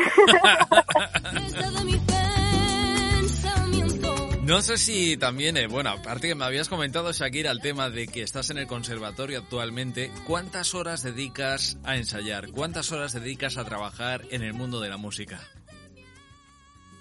No 4.47 4.61
sé 4.61 4.77
si 4.77 5.17
también, 5.17 5.57
eh, 5.57 5.67
bueno, 5.67 5.89
aparte 5.89 6.29
que 6.29 6.35
me 6.35 6.45
habías 6.45 6.69
comentado, 6.69 7.11
Shakira, 7.11 7.51
el 7.51 7.59
tema 7.59 7.89
de 7.89 8.07
que 8.07 8.21
estás 8.21 8.49
en 8.49 8.57
el 8.57 8.65
conservatorio 8.65 9.39
actualmente, 9.39 10.09
¿cuántas 10.25 10.73
horas 10.73 11.03
dedicas 11.03 11.77
a 11.83 11.97
ensayar? 11.97 12.51
¿Cuántas 12.51 12.93
horas 12.93 13.11
dedicas 13.11 13.57
a 13.57 13.65
trabajar 13.65 14.21
en 14.31 14.43
el 14.43 14.53
mundo 14.53 14.79
de 14.79 14.87
la 14.87 14.95
música? 14.95 15.41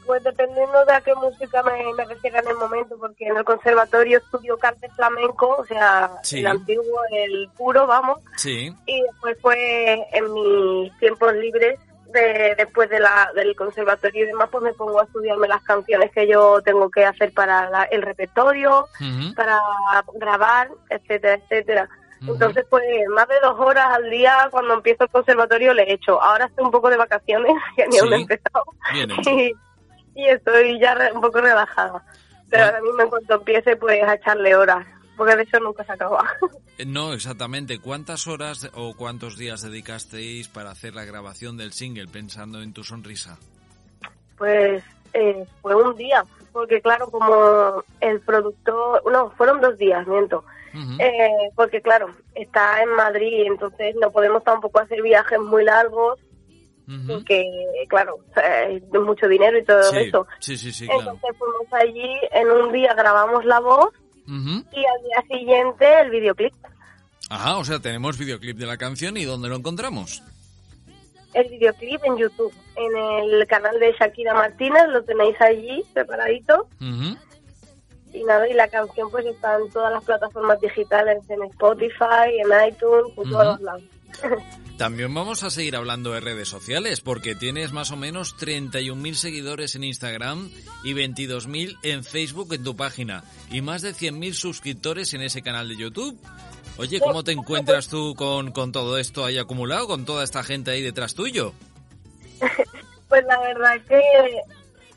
Pues 0.07 0.23
dependiendo 0.23 0.85
de 0.85 0.93
a 0.95 1.01
qué 1.01 1.15
música 1.15 1.63
me, 1.63 1.93
me 1.95 2.05
refiero 2.05 2.39
en 2.39 2.49
el 2.49 2.57
momento, 2.57 2.97
porque 2.99 3.27
en 3.27 3.37
el 3.37 3.45
conservatorio 3.45 4.19
estudio 4.19 4.57
cante 4.57 4.89
flamenco, 4.91 5.57
o 5.59 5.65
sea, 5.67 6.11
Sí. 6.23 6.41
el 6.41 6.47
antiguo, 6.47 7.01
el 7.11 7.49
puro, 7.57 7.87
vamos, 7.87 8.21
Sí, 8.37 8.73
y 8.87 9.03
después 9.03 9.37
fue 9.43 10.07
en 10.13 10.33
mis 10.33 10.97
tiempos 10.99 11.33
libres, 11.35 11.79
de, 12.13 12.55
después 12.57 12.89
de 12.89 13.01
la, 13.01 13.31
del 13.35 13.55
conservatorio 13.57 14.25
y 14.25 14.27
demás, 14.29 14.49
pues 14.51 14.63
me 14.63 14.73
pongo 14.75 15.01
a 15.01 15.05
estudiarme 15.05 15.49
las 15.49 15.63
canciones 15.65 16.11
que 16.13 16.27
yo 16.29 16.63
tengo 16.63 16.89
que 16.89 17.05
hacer 17.05 17.33
para 17.35 17.69
la- 17.69 17.83
el 17.85 18.01
repertorio, 18.01 18.87
para 19.35 19.61
grabar, 20.15 20.71
etcétera, 20.89 21.35
etcétera. 21.35 21.89
Entonces, 22.27 22.65
pues 22.71 22.83
más 23.11 23.29
de 23.29 23.35
dos 23.43 23.59
horas 23.61 23.89
al 23.93 24.09
día 24.09 24.49
cuando 24.51 24.73
empiezo 24.75 25.05
el 25.05 25.11
conservatorio 25.11 25.75
le 25.75 25.83
he 25.83 25.93
hecho. 25.95 26.21
Ahora 26.23 26.47
estoy 26.47 26.65
un 26.65 26.71
poco 26.71 26.89
de 26.89 26.97
vacaciones, 26.97 27.53
que 27.77 27.87
ni 27.89 27.99
aún 27.99 28.13
he 28.13 28.17
Sí. 28.17 28.23
empezado. 28.23 28.65
Bien 28.95 29.11
hecho. 29.19 29.31
Y, 29.31 29.53
y 30.17 30.27
estoy 30.29 30.81
ya 30.81 30.95
re- 30.95 31.13
un 31.13 31.21
poco 31.21 31.41
relajada. 31.41 32.03
Pero 32.51 32.65
Ah. 32.65 32.67
ahora 32.67 32.81
mismo 32.81 33.03
en 33.03 33.09
cuanto 33.11 33.35
empiece, 33.35 33.77
pues 33.77 34.03
a 34.03 34.15
echarle 34.15 34.57
horas. 34.57 34.87
Porque 35.17 35.35
de 35.37 35.43
eso 35.45 35.59
nunca 35.61 35.85
se 35.85 35.93
acaba. 35.93 36.25
Eh, 36.79 36.85
No, 36.85 37.15
exactamente. 37.15 37.79
¿Cuántas 37.81 38.27
horas 38.27 38.71
o 38.75 38.95
cuántos 38.95 39.39
días 39.39 39.63
dedicasteis 39.63 40.47
para 40.49 40.71
hacer 40.73 40.95
la 40.95 41.05
grabación 41.07 41.57
del 41.57 41.73
single 41.73 42.07
pensando 42.09 42.61
en 42.61 42.75
tu 42.75 42.85
sonrisa? 42.85 43.39
Pues 44.37 44.83
eh, 45.15 45.47
fue 45.63 45.75
un 45.75 45.97
día. 45.97 46.23
Porque 46.53 46.81
claro, 46.83 47.11
como 47.11 47.83
el 48.01 48.21
productor... 48.21 49.03
No, 49.11 49.31
fueron 49.33 49.61
dos 49.63 49.77
días, 49.79 50.07
miento. 50.07 50.45
Eh, 50.99 51.51
porque 51.55 51.81
claro, 51.81 52.11
está 52.35 52.83
en 52.83 52.91
Madrid, 52.91 53.45
entonces 53.47 53.97
no 53.99 54.11
podemos 54.11 54.45
tampoco 54.45 54.79
hacer 54.81 55.01
viajes 55.01 55.39
muy 55.41 55.65
largos, 55.65 56.19
Porque 57.09 57.45
claro, 57.89 58.19
eh, 58.43 58.81
es 58.93 59.01
mucho 59.01 59.27
dinero 59.27 59.59
y 59.59 59.65
todo 59.65 59.83
Sí, 59.91 59.99
eso. 59.99 60.27
sí, 60.39 60.57
sí, 60.57 60.73
sí, 60.73 60.87
claro. 60.87 61.01
Entonces 61.01 61.31
fuimos 61.39 61.73
allí, 61.73 62.11
en 62.33 62.49
un 62.51 62.73
día 62.73 62.95
grabamos 62.95 63.45
la 63.45 63.59
voz 63.61 63.93
y 64.29 64.31
al 64.31 65.03
día 65.05 65.37
siguiente 65.39 66.01
el 66.01 66.11
videoclip. 66.11 66.55
Ajá, 67.29 67.57
o 67.59 67.65
sea, 67.65 67.81
tenemos 67.81 68.17
videoclip 68.19 68.57
de 68.57 68.67
la 68.67 68.77
canción 68.77 69.17
y 69.17 69.25
¿dónde 69.25 69.49
lo 69.49 69.57
encontramos? 69.57 70.23
el 71.35 71.49
videoclip 71.51 72.01
en 72.05 72.17
YouTube, 72.17 72.55
en 72.77 72.97
el 72.97 73.47
canal 73.47 73.79
de 73.79 73.93
Shakira 74.01 74.33
Martínez, 74.33 74.85
lo 74.89 75.03
tenéis 75.05 75.39
allí 75.39 75.85
preparadito. 75.93 76.67
Y 78.13 78.25
nada, 78.25 78.49
y 78.49 78.55
la 78.55 78.69
canción 78.69 79.11
pues 79.11 79.27
está 79.27 79.57
en 79.59 79.69
todas 79.71 79.93
las 79.93 80.03
plataformas 80.03 80.59
digitales, 80.63 81.19
en 81.29 81.43
Spotify, 81.43 82.31
en 82.43 82.69
iTunes, 82.69 83.13
en 83.19 83.31
todos 83.31 83.61
lados. 83.61 83.83
También 84.79 85.15
vamos 85.15 85.43
a 85.43 85.49
seguir 85.49 85.75
hablando 85.75 86.13
de 86.13 86.21
redes 86.21 86.49
sociales, 86.49 87.01
porque 87.01 87.35
tienes 87.35 87.73
más 87.73 87.93
o 87.93 87.97
menos 87.97 88.37
31.000 88.37 89.15
seguidores 89.15 89.75
en 89.75 89.85
Instagram 89.85 90.51
y 90.85 90.93
22.000 90.93 91.79
en 91.83 92.05
Facebook 92.05 92.53
en 92.53 92.63
tu 92.63 92.77
página, 92.77 93.25
y 93.51 93.63
más 93.63 93.81
de 93.81 93.95
100.000 93.95 94.35
suscriptores 94.35 95.15
en 95.15 95.23
ese 95.23 95.41
canal 95.41 95.69
de 95.69 95.77
YouTube. 95.77 96.21
Oye, 96.77 97.01
¿cómo 97.01 97.25
te 97.25 97.33
encuentras 97.33 97.89
tú 97.89 98.15
con, 98.15 98.53
con 98.53 98.71
todo 98.71 98.99
esto 98.99 99.25
ahí 99.25 99.39
acumulado, 99.39 99.87
con 99.87 100.05
toda 100.05 100.23
esta 100.23 100.43
gente 100.43 100.73
ahí 100.73 100.83
detrás 100.83 101.15
tuyo? 101.15 101.53
Pues 103.09 103.25
la 103.27 103.39
verdad 103.39 103.81
que 103.89 104.03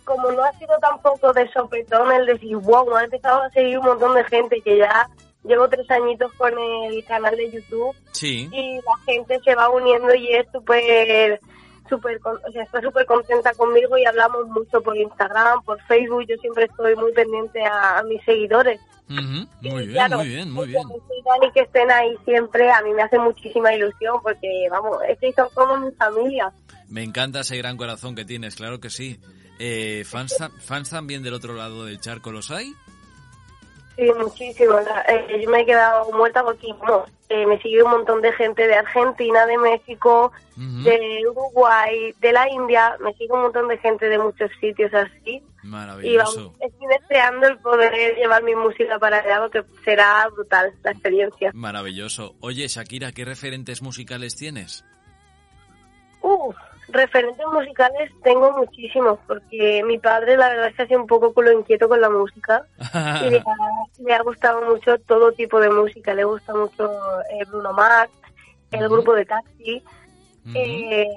como 0.03 0.31
no 0.31 0.43
ha 0.43 0.51
sido 0.53 0.75
tampoco 0.81 1.31
de 1.31 1.47
sopetón 1.51 2.11
el 2.11 2.25
decir, 2.25 2.55
wow, 2.55 2.89
me 2.89 3.01
ha 3.01 3.03
empezado 3.03 3.43
a 3.43 3.49
seguir 3.51 3.77
un 3.77 3.85
montón 3.85 4.15
de 4.15 4.23
gente 4.23 4.59
que 4.61 4.79
ya 4.79 5.07
llevo 5.43 5.69
tres 5.69 5.89
añitos 5.91 6.31
con 6.33 6.51
el 6.57 7.03
canal 7.05 7.35
de 7.35 7.51
YouTube 7.51 7.95
Sí. 8.11 8.49
y 8.51 8.75
la 8.75 8.97
gente 9.05 9.39
se 9.43 9.55
va 9.55 9.69
uniendo 9.69 10.13
y 10.15 10.27
es 10.33 10.45
súper 10.51 11.39
súper 11.89 12.19
o 12.23 12.51
sea 12.51 12.63
está 12.63 12.81
súper 12.81 13.05
contenta 13.05 13.51
conmigo 13.53 13.97
y 13.97 14.05
hablamos 14.05 14.47
mucho 14.49 14.81
por 14.81 14.95
Instagram 14.97 15.63
por 15.63 15.81
Facebook 15.83 16.25
yo 16.27 16.35
siempre 16.37 16.65
estoy 16.65 16.95
muy 16.95 17.11
pendiente 17.13 17.63
a, 17.63 17.99
a 17.99 18.03
mis 18.03 18.23
seguidores 18.23 18.79
Ujú. 19.09 19.47
Muy 19.63 19.87
bien, 19.87 19.93
Claro, 19.93 20.17
muy 20.17 20.27
bien, 20.27 20.51
muy 20.51 20.67
bien. 20.67 20.83
y 21.41 21.51
que 21.51 21.61
estén 21.61 21.89
ahí 21.89 22.15
siempre 22.25 22.69
a 22.71 22.79
mí 22.83 22.93
me 22.93 23.01
hace 23.01 23.17
muchísima 23.17 23.73
ilusión 23.73 24.21
porque 24.21 24.67
vamos 24.69 24.99
es 25.09 25.17
que 25.17 25.33
son 25.33 25.47
como 25.55 25.77
mi 25.77 25.91
familia 25.93 26.51
Me 26.89 27.01
encanta 27.03 27.39
ese 27.39 27.57
gran 27.57 27.75
corazón 27.75 28.13
que 28.13 28.23
tienes, 28.25 28.55
claro 28.55 28.79
que 28.79 28.91
sí. 28.91 29.19
Eh, 29.57 30.03
¿fans, 30.05 30.37
¿Fans 30.61 30.89
también 30.91 31.23
del 31.23 31.33
otro 31.33 31.53
lado 31.55 31.85
del 31.85 31.99
charco 31.99 32.31
los 32.31 32.51
hay? 32.51 32.71
Sí, 33.99 34.09
muchísimo. 34.17 34.79
Eh, 35.09 35.41
yo 35.43 35.49
me 35.49 35.61
he 35.61 35.65
quedado 35.65 36.09
muerta 36.13 36.41
porque 36.41 36.67
vamos, 36.79 37.09
eh, 37.27 37.45
me 37.45 37.59
sigue 37.61 37.83
un 37.83 37.91
montón 37.91 38.21
de 38.21 38.31
gente 38.31 38.65
de 38.65 38.75
Argentina, 38.75 39.45
de 39.45 39.57
México, 39.57 40.31
de 40.55 41.21
Uruguay, 41.29 42.13
de 42.21 42.31
la 42.31 42.49
India. 42.49 42.95
Me 43.01 43.13
sigue 43.15 43.33
un 43.33 43.41
montón 43.41 43.67
de 43.67 43.77
gente 43.77 44.07
de 44.07 44.17
muchos 44.17 44.49
sitios 44.61 44.93
así. 44.93 45.43
Y 45.61 45.67
Maravilloso. 45.67 46.53
vamos, 46.53 46.61
estoy 46.61 46.87
deseando 46.87 47.47
el 47.47 47.57
poder 47.57 48.15
llevar 48.15 48.41
mi 48.43 48.55
música 48.55 48.97
para 48.97 49.17
allá 49.17 49.39
porque 49.41 49.63
será 49.83 50.27
brutal 50.29 50.73
la 50.81 50.91
experiencia. 50.91 51.51
Maravilloso. 51.53 52.35
Oye, 52.39 52.65
Shakira, 52.69 53.11
¿qué 53.11 53.25
referentes 53.25 53.81
musicales 53.81 54.37
tienes? 54.37 54.85
Uf, 56.21 56.55
referentes 56.91 57.45
musicales 57.51 58.11
tengo 58.23 58.51
muchísimos 58.51 59.19
porque 59.27 59.83
mi 59.85 59.97
padre 59.97 60.37
la 60.37 60.49
verdad 60.49 60.67
es 60.67 60.75
que 60.75 60.83
ha 60.83 60.87
sido 60.87 61.01
un 61.01 61.07
poco 61.07 61.33
culo 61.33 61.51
inquieto 61.51 61.87
con 61.87 62.01
la 62.01 62.09
música. 62.09 62.65
y 63.25 63.29
le 63.29 63.39
ha, 63.39 64.03
le 64.03 64.13
ha 64.13 64.21
gustado 64.21 64.61
mucho 64.61 64.97
todo 64.99 65.31
tipo 65.31 65.59
de 65.59 65.69
música. 65.69 66.13
Le 66.13 66.23
gusta 66.23 66.53
mucho 66.53 66.89
eh, 67.31 67.45
Bruno 67.47 67.73
Mars, 67.73 68.11
el 68.71 68.89
grupo 68.89 69.13
de 69.13 69.25
Taxi. 69.25 69.83
Eh, 70.53 71.07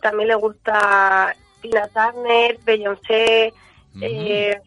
también 0.00 0.28
le 0.28 0.34
gusta 0.36 1.34
Tina 1.60 1.88
Turner, 1.88 2.58
Beyoncé, 2.64 3.52
eh, 4.00 4.60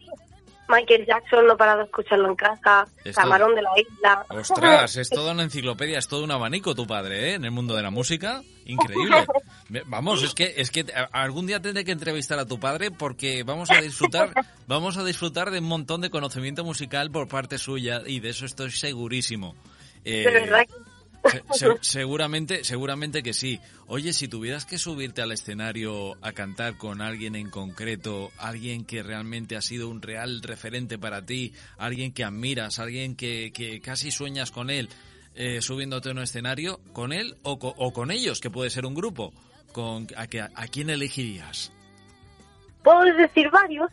Michael 0.72 1.04
Jackson, 1.06 1.46
no 1.46 1.52
he 1.52 1.56
parado 1.56 1.78
de 1.80 1.84
escucharlo 1.84 2.28
en 2.28 2.34
casa, 2.36 2.86
Esto- 3.04 3.20
Camarón 3.20 3.54
de 3.54 3.62
la 3.62 3.70
Isla. 3.78 4.24
Ostras, 4.30 4.96
es 4.96 5.08
toda 5.10 5.32
una 5.32 5.42
enciclopedia, 5.42 5.98
es 5.98 6.08
todo 6.08 6.24
un 6.24 6.30
abanico 6.30 6.74
tu 6.74 6.86
padre, 6.86 7.30
¿eh? 7.30 7.34
En 7.34 7.44
el 7.44 7.50
mundo 7.50 7.74
de 7.76 7.82
la 7.82 7.90
música. 7.90 8.42
Increíble. 8.64 9.24
Vamos, 9.86 10.22
es 10.22 10.34
que 10.34 10.54
es 10.56 10.70
que 10.70 10.84
algún 11.12 11.46
día 11.46 11.60
tendré 11.60 11.84
que 11.84 11.92
entrevistar 11.92 12.38
a 12.38 12.46
tu 12.46 12.58
padre 12.60 12.90
porque 12.90 13.42
vamos 13.42 13.70
a 13.70 13.80
disfrutar, 13.80 14.32
vamos 14.66 14.96
a 14.98 15.04
disfrutar 15.04 15.50
de 15.50 15.58
un 15.60 15.64
montón 15.64 16.00
de 16.00 16.10
conocimiento 16.10 16.62
musical 16.64 17.10
por 17.10 17.26
parte 17.28 17.58
suya 17.58 18.02
y 18.06 18.20
de 18.20 18.30
eso 18.30 18.44
estoy 18.46 18.70
segurísimo. 18.70 19.54
Eh, 20.04 20.24
De 20.24 20.30
verdad 20.32 20.66
que 20.66 20.74
se- 21.30 21.42
se- 21.52 21.78
seguramente, 21.80 22.64
seguramente 22.64 23.22
que 23.22 23.32
sí. 23.32 23.60
Oye, 23.86 24.12
si 24.12 24.28
tuvieras 24.28 24.64
que 24.66 24.78
subirte 24.78 25.22
al 25.22 25.32
escenario 25.32 26.16
a 26.22 26.32
cantar 26.32 26.76
con 26.78 27.00
alguien 27.02 27.34
en 27.36 27.50
concreto, 27.50 28.30
alguien 28.38 28.84
que 28.84 29.02
realmente 29.02 29.56
ha 29.56 29.62
sido 29.62 29.88
un 29.88 30.02
real 30.02 30.42
referente 30.42 30.98
para 30.98 31.24
ti, 31.24 31.52
alguien 31.78 32.12
que 32.12 32.24
admiras, 32.24 32.78
alguien 32.78 33.16
que, 33.16 33.52
que 33.52 33.80
casi 33.80 34.10
sueñas 34.10 34.50
con 34.50 34.70
él, 34.70 34.88
eh, 35.34 35.62
subiéndote 35.62 36.08
a 36.10 36.12
un 36.12 36.18
escenario, 36.18 36.80
¿con 36.92 37.12
él 37.12 37.36
o, 37.42 37.58
co- 37.58 37.74
o 37.76 37.92
con 37.92 38.10
ellos, 38.10 38.40
que 38.40 38.50
puede 38.50 38.70
ser 38.70 38.84
un 38.86 38.94
grupo? 38.94 39.32
Con, 39.72 40.06
a, 40.16 40.26
que- 40.26 40.40
¿A 40.42 40.66
quién 40.70 40.90
elegirías? 40.90 41.72
puedo 42.82 43.00
decir 43.16 43.48
varios. 43.50 43.90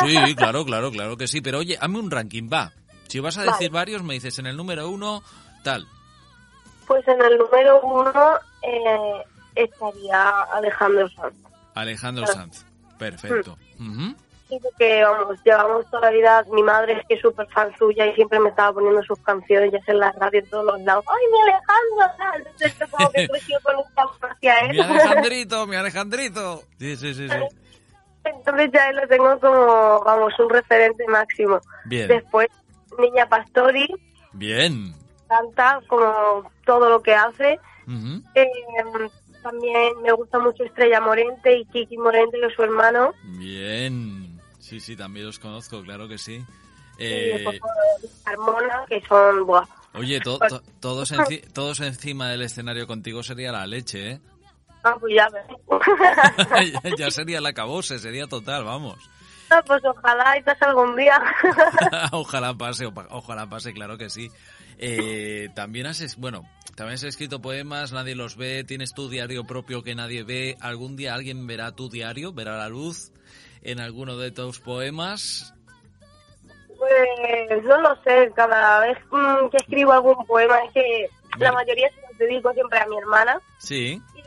Sí, 0.00 0.34
claro, 0.36 0.64
claro, 0.64 0.90
claro 0.90 1.16
que 1.16 1.28
sí. 1.28 1.40
Pero 1.40 1.58
oye, 1.60 1.78
hazme 1.80 2.00
un 2.00 2.10
ranking, 2.10 2.48
va. 2.52 2.72
Si 3.08 3.20
vas 3.20 3.38
a 3.38 3.40
Vale. 3.44 3.52
decir 3.52 3.70
varios, 3.70 4.02
me 4.02 4.14
dices 4.14 4.38
en 4.40 4.46
el 4.46 4.56
número 4.56 4.88
uno, 4.90 5.22
tal. 5.62 5.86
Pues 6.90 7.06
en 7.06 7.22
el 7.22 7.38
número 7.38 7.80
uno 7.82 8.12
eh, 8.62 9.22
estaría 9.54 10.40
Alejandro 10.52 11.08
Sanz. 11.10 11.36
Alejandro. 11.76 12.26
Sanz. 12.26 12.66
Perfecto. 12.98 13.56
Ujú. 13.78 14.16
Sí, 14.48 14.58
porque 14.60 15.04
vamos, 15.04 15.38
llevamos 15.44 15.88
toda 15.88 16.10
la 16.10 16.10
vida, 16.10 16.44
mi 16.50 16.64
madre 16.64 16.94
es 16.94 17.06
que 17.06 17.14
es 17.14 17.20
súper 17.20 17.46
fan 17.50 17.72
suya 17.78 18.06
y 18.06 18.14
siempre 18.16 18.40
me 18.40 18.48
estaba 18.48 18.72
poniendo 18.72 19.00
sus 19.04 19.20
canciones, 19.20 19.70
ya 19.70 19.78
sea 19.84 19.94
en 19.94 20.00
la 20.00 20.10
radio, 20.10 20.40
en 20.40 20.50
todos 20.50 20.64
los 20.64 20.80
lados. 20.80 21.04
¡Ay, 21.06 21.26
mi 21.30 21.40
Alejandro! 21.42 22.16
tal. 22.18 22.46
Entonces 22.58 22.90
como 22.90 23.10
que 23.12 23.28
crecí 23.28 23.52
con 23.62 23.74
amor 23.96 24.16
hacia 24.22 24.58
él. 24.62 24.70
Mi 24.72 24.80
Alejandrito, 24.80 25.66
mi 25.68 25.76
Alejandrito. 25.76 26.62
Sí, 26.80 26.96
sí, 26.96 27.14
sí, 27.14 27.28
sí. 27.28 27.36
Entonces 28.24 28.70
ya 28.72 28.90
lo 28.90 29.06
tengo 29.06 29.38
como, 29.38 30.02
vamos, 30.04 30.36
un 30.40 30.50
referente 30.50 31.06
máximo. 31.06 31.60
Bien, 31.84 32.08
Después, 32.08 32.48
Niña 32.98 33.26
Pastori, 33.26 33.86
bien. 34.32 34.98
Canta 35.30 35.80
como 35.86 36.50
todo 36.66 36.90
lo 36.90 37.00
que 37.02 37.14
hace. 37.14 37.58
Ujú. 37.86 38.20
Eh, 38.34 38.46
también 39.42 40.02
me 40.02 40.12
gusta 40.12 40.38
mucho 40.38 40.64
Estrella 40.64 41.00
Morente 41.00 41.56
y 41.56 41.64
Kiki 41.66 41.96
Morente, 41.96 42.38
que 42.38 42.46
es 42.46 42.54
su 42.54 42.62
hermano. 42.62 43.14
Bien. 43.22 44.38
Sí, 44.58 44.80
sí, 44.80 44.96
también 44.96 45.24
los 45.26 45.38
conozco, 45.38 45.82
claro 45.82 46.06
que 46.08 46.18
sí. 46.18 46.34
Y 46.98 47.04
Eh, 47.04 47.32
después, 47.32 47.60
Carmona, 48.24 48.84
que 48.88 49.00
son, 49.08 49.46
buah, 49.46 49.64
oye, 49.94 50.20
to- 50.20 50.38
to- 50.38 50.62
todos, 50.80 51.10
enci- 51.12 51.50
todos 51.54 51.80
encima 51.80 52.28
del 52.28 52.42
escenario 52.42 52.86
contigo 52.86 53.22
sería 53.22 53.52
la 53.52 53.66
leche, 53.66 54.10
¿eh? 54.12 54.20
ah, 54.84 54.94
pues 55.00 55.14
ya 55.16 55.28
ves. 55.30 55.44
ya 56.98 57.10
sería 57.10 57.40
la 57.40 57.52
cabose, 57.54 57.98
sería 57.98 58.26
total, 58.26 58.64
vamos. 58.64 58.98
Ah, 59.52 59.62
pues 59.66 59.82
ojalá 59.84 60.38
y 60.38 60.42
pase 60.42 60.64
algún 60.64 60.94
día. 60.94 61.20
ojalá 62.12 62.54
pase, 62.54 62.86
ojalá 63.10 63.46
pase, 63.48 63.72
claro 63.72 63.96
que 63.98 64.08
sí. 64.10 64.30
Eh, 64.82 65.50
también 65.54 65.86
has, 65.86 66.00
es- 66.00 66.16
bueno, 66.16 66.42
también 66.74 66.94
has 66.94 67.02
escrito 67.02 67.42
poemas, 67.42 67.92
nadie 67.92 68.14
los 68.14 68.36
ve, 68.36 68.64
tienes 68.64 68.92
tu 68.94 69.10
diario 69.10 69.44
propio 69.44 69.82
que 69.82 69.94
nadie 69.94 70.22
ve. 70.24 70.56
¿Algún 70.60 70.96
día 70.96 71.14
alguien 71.14 71.46
verá 71.46 71.72
tu 71.72 71.90
diario, 71.90 72.32
verá 72.32 72.56
la 72.56 72.68
luz 72.70 73.12
en 73.62 73.78
alguno 73.80 74.16
de 74.16 74.30
tus 74.30 74.58
poemas? 74.58 75.52
Pues 76.78 77.62
no 77.64 77.78
lo 77.82 77.94
sé, 78.02 78.32
cada 78.34 78.80
vez 78.80 78.96
mm, 79.10 79.50
que 79.50 79.58
escribo 79.58 79.92
algún 79.92 80.24
poema 80.26 80.58
es 80.64 80.72
que 80.72 81.06
la 81.38 81.52
mayoría 81.52 81.88
se 81.90 82.00
los 82.08 82.18
dedico 82.18 82.52
siempre 82.54 82.78
a 82.78 82.86
mi 82.86 82.96
hermana 82.96 83.38
Sí. 83.58 84.00
y, 84.16 84.19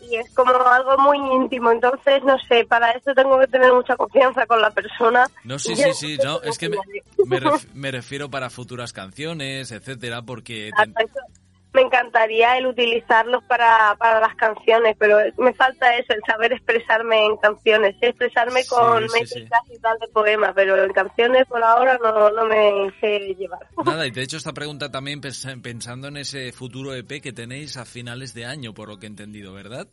y 0.00 0.16
es 0.16 0.32
como 0.34 0.52
algo 0.54 0.96
muy 0.98 1.18
íntimo, 1.36 1.70
entonces 1.72 2.22
no 2.24 2.38
sé, 2.48 2.64
para 2.64 2.90
eso 2.92 3.14
tengo 3.14 3.38
que 3.38 3.46
tener 3.48 3.72
mucha 3.72 3.96
confianza 3.96 4.46
con 4.46 4.60
la 4.60 4.70
persona. 4.70 5.26
No, 5.44 5.58
sí, 5.58 5.74
sí, 5.76 5.92
sí, 5.94 6.18
no, 6.22 6.40
es 6.42 6.58
que 6.58 6.68
me, 6.68 6.78
me 7.26 7.40
ref- 7.40 7.66
me 7.74 7.90
refiero 7.90 8.30
para 8.30 8.50
futuras 8.50 8.92
canciones, 8.92 9.72
etcétera, 9.72 10.22
porque... 10.22 10.70
Me 11.74 11.82
encantaría 11.82 12.56
el 12.56 12.66
utilizarlos 12.68 13.42
para, 13.44 13.96
para 13.98 14.20
las 14.20 14.34
canciones, 14.36 14.96
pero 14.98 15.18
me 15.38 15.52
falta 15.54 15.94
eso, 15.96 16.12
el 16.14 16.22
saber 16.24 16.52
expresarme 16.52 17.26
en 17.26 17.36
canciones, 17.36 17.96
expresarme 18.00 18.62
Sí, 18.62 18.68
con 18.70 19.08
sí, 19.08 19.20
métricas 19.20 19.60
y 19.70 19.78
tal 19.80 19.98
de 19.98 20.06
poemas, 20.08 20.52
pero 20.54 20.82
en 20.82 20.92
canciones 20.92 21.44
por 21.48 21.62
ahora 21.64 21.98
no, 22.00 22.30
no 22.30 22.44
me 22.46 22.92
sé 23.00 23.34
llevar. 23.36 23.58
Nada, 23.84 24.06
y 24.06 24.12
te 24.12 24.20
he 24.20 24.22
hecho 24.22 24.36
esta 24.36 24.52
pregunta 24.52 24.90
también 24.90 25.20
pens- 25.20 25.60
pensando 25.62 26.06
en 26.08 26.16
ese 26.16 26.52
futuro 26.52 26.94
EP 26.94 27.20
que 27.20 27.32
tenéis 27.32 27.76
a 27.76 27.84
finales 27.84 28.34
de 28.34 28.46
año, 28.46 28.72
por 28.72 28.88
lo 28.88 28.98
que 28.98 29.06
he 29.06 29.08
entendido, 29.10 29.52
¿verdad? 29.52 29.88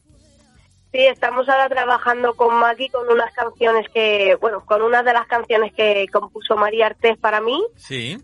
Sí, 0.91 0.99
estamos 0.99 1.49
ahora 1.49 1.67
trabajando 1.67 2.35
con 2.35 2.53
Maki 2.59 2.89
con 2.89 3.09
unas 3.09 3.33
canciones 3.33 3.87
que, 3.93 4.35
bueno, 4.39 4.63
con 4.65 4.83
una 4.83 5.01
de 5.01 5.13
las 5.13 5.25
canciones 5.25 5.73
que 5.73 6.05
compuso 6.13 6.55
María 6.57 6.87
Artés 6.87 7.17
para 7.17 7.41
mí 7.41 7.59
Sí. 7.77 8.19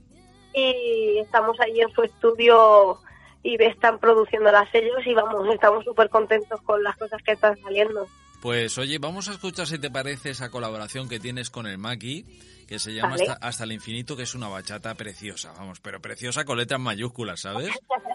y 0.53 1.17
estamos 1.19 1.59
ahí 1.59 1.79
en 1.81 1.89
su 1.91 2.03
estudio 2.03 2.99
y 3.47 3.55
están 3.63 3.97
produciendo 3.97 4.51
las 4.51 4.69
sellos 4.71 5.05
y 5.05 5.13
vamos, 5.13 5.47
estamos 5.53 5.85
súper 5.85 6.09
contentos 6.09 6.61
con 6.61 6.83
las 6.83 6.97
cosas 6.97 7.21
que 7.23 7.31
están 7.31 7.57
saliendo. 7.61 8.05
Pues 8.41 8.77
oye, 8.77 8.99
vamos 8.99 9.29
a 9.29 9.31
escuchar 9.31 9.65
si 9.65 9.79
te 9.79 9.89
parece 9.89 10.31
esa 10.31 10.51
colaboración 10.51 11.07
que 11.07 11.19
tienes 11.19 11.49
con 11.49 11.65
el 11.65 11.77
Maki, 11.77 12.25
que 12.67 12.77
se 12.77 12.93
llama 12.93 13.11
Vale. 13.11 13.23
hasta, 13.29 13.47
hasta 13.47 13.63
el 13.63 13.71
infinito, 13.71 14.17
que 14.17 14.23
es 14.23 14.35
una 14.35 14.49
bachata 14.49 14.93
preciosa, 14.95 15.53
vamos, 15.53 15.79
pero 15.79 16.01
preciosa 16.01 16.43
con 16.43 16.57
letras 16.57 16.79
mayúsculas, 16.79 17.39
¿sabes? 17.39 17.69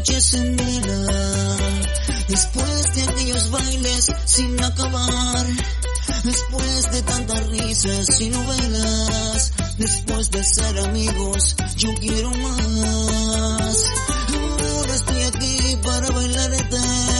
noches 0.00 0.32
en 0.32 0.56
vela, 0.56 1.56
después 2.26 2.94
de 2.94 3.02
aquellos 3.02 3.50
bailes 3.50 4.10
sin 4.24 4.64
acabar, 4.64 5.46
después 6.24 6.92
de 6.92 7.02
tantas 7.02 7.46
risas 7.48 8.20
y 8.22 8.30
novelas, 8.30 9.52
después 9.76 10.30
de 10.30 10.42
ser 10.42 10.78
amigos, 10.78 11.54
yo 11.76 11.94
quiero 11.96 12.30
más. 12.30 13.84
Ahora 14.72 14.94
estoy 14.94 15.22
aquí 15.22 15.76
para 15.84 16.08
bailarte, 16.08 16.76
ahora 16.78 17.19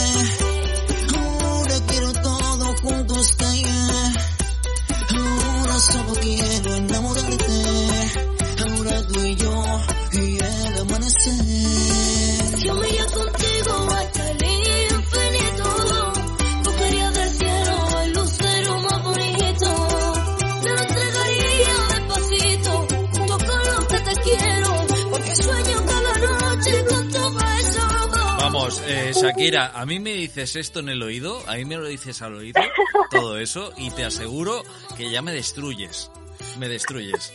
eh, 28.91 29.13
Shakira, 29.13 29.71
a 29.73 29.85
mí 29.85 29.99
me 29.99 30.13
dices 30.13 30.55
esto 30.55 30.79
en 30.79 30.89
el 30.89 31.01
oído, 31.01 31.41
a 31.47 31.55
mí 31.55 31.65
me 31.65 31.77
lo 31.77 31.87
dices 31.87 32.21
al 32.21 32.35
oído, 32.35 32.61
todo 33.09 33.37
eso, 33.37 33.73
y 33.77 33.91
te 33.91 34.03
aseguro 34.03 34.63
que 34.97 35.11
ya 35.11 35.21
me 35.21 35.33
destruyes. 35.33 36.09
Me 36.57 36.67
destruyes. 36.67 37.31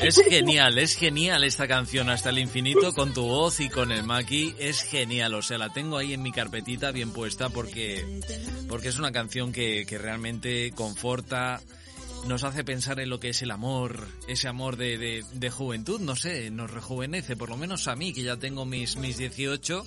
Es 0.00 0.22
genial, 0.22 0.78
es 0.78 0.96
genial 0.96 1.44
esta 1.44 1.66
canción 1.66 2.10
hasta 2.10 2.30
el 2.30 2.38
infinito 2.38 2.94
con 2.94 3.12
tu 3.12 3.24
voz 3.26 3.60
y 3.60 3.68
con 3.68 3.90
el 3.90 4.04
Maki. 4.04 4.54
Es 4.58 4.82
genial, 4.82 5.34
o 5.34 5.42
sea, 5.42 5.58
la 5.58 5.72
tengo 5.72 5.98
ahí 5.98 6.14
en 6.14 6.22
mi 6.22 6.32
carpetita 6.32 6.92
bien 6.92 7.12
puesta 7.12 7.48
porque, 7.48 8.20
porque 8.68 8.88
es 8.88 8.98
una 8.98 9.10
canción 9.10 9.52
que, 9.52 9.84
que 9.86 9.98
realmente 9.98 10.70
conforta, 10.74 11.60
nos 12.26 12.44
hace 12.44 12.62
pensar 12.64 13.00
en 13.00 13.08
lo 13.10 13.20
que 13.20 13.30
es 13.30 13.40
el 13.42 13.50
amor, 13.50 14.06
ese 14.26 14.48
amor 14.48 14.76
de, 14.76 14.98
de, 14.98 15.24
de 15.32 15.50
juventud, 15.50 16.00
no 16.00 16.14
sé, 16.16 16.50
nos 16.50 16.70
rejuvenece, 16.70 17.36
por 17.36 17.48
lo 17.48 17.56
menos 17.56 17.88
a 17.88 17.96
mí, 17.96 18.12
que 18.12 18.22
ya 18.22 18.36
tengo 18.36 18.64
mis, 18.66 18.96
mis 18.96 19.16
18, 19.16 19.82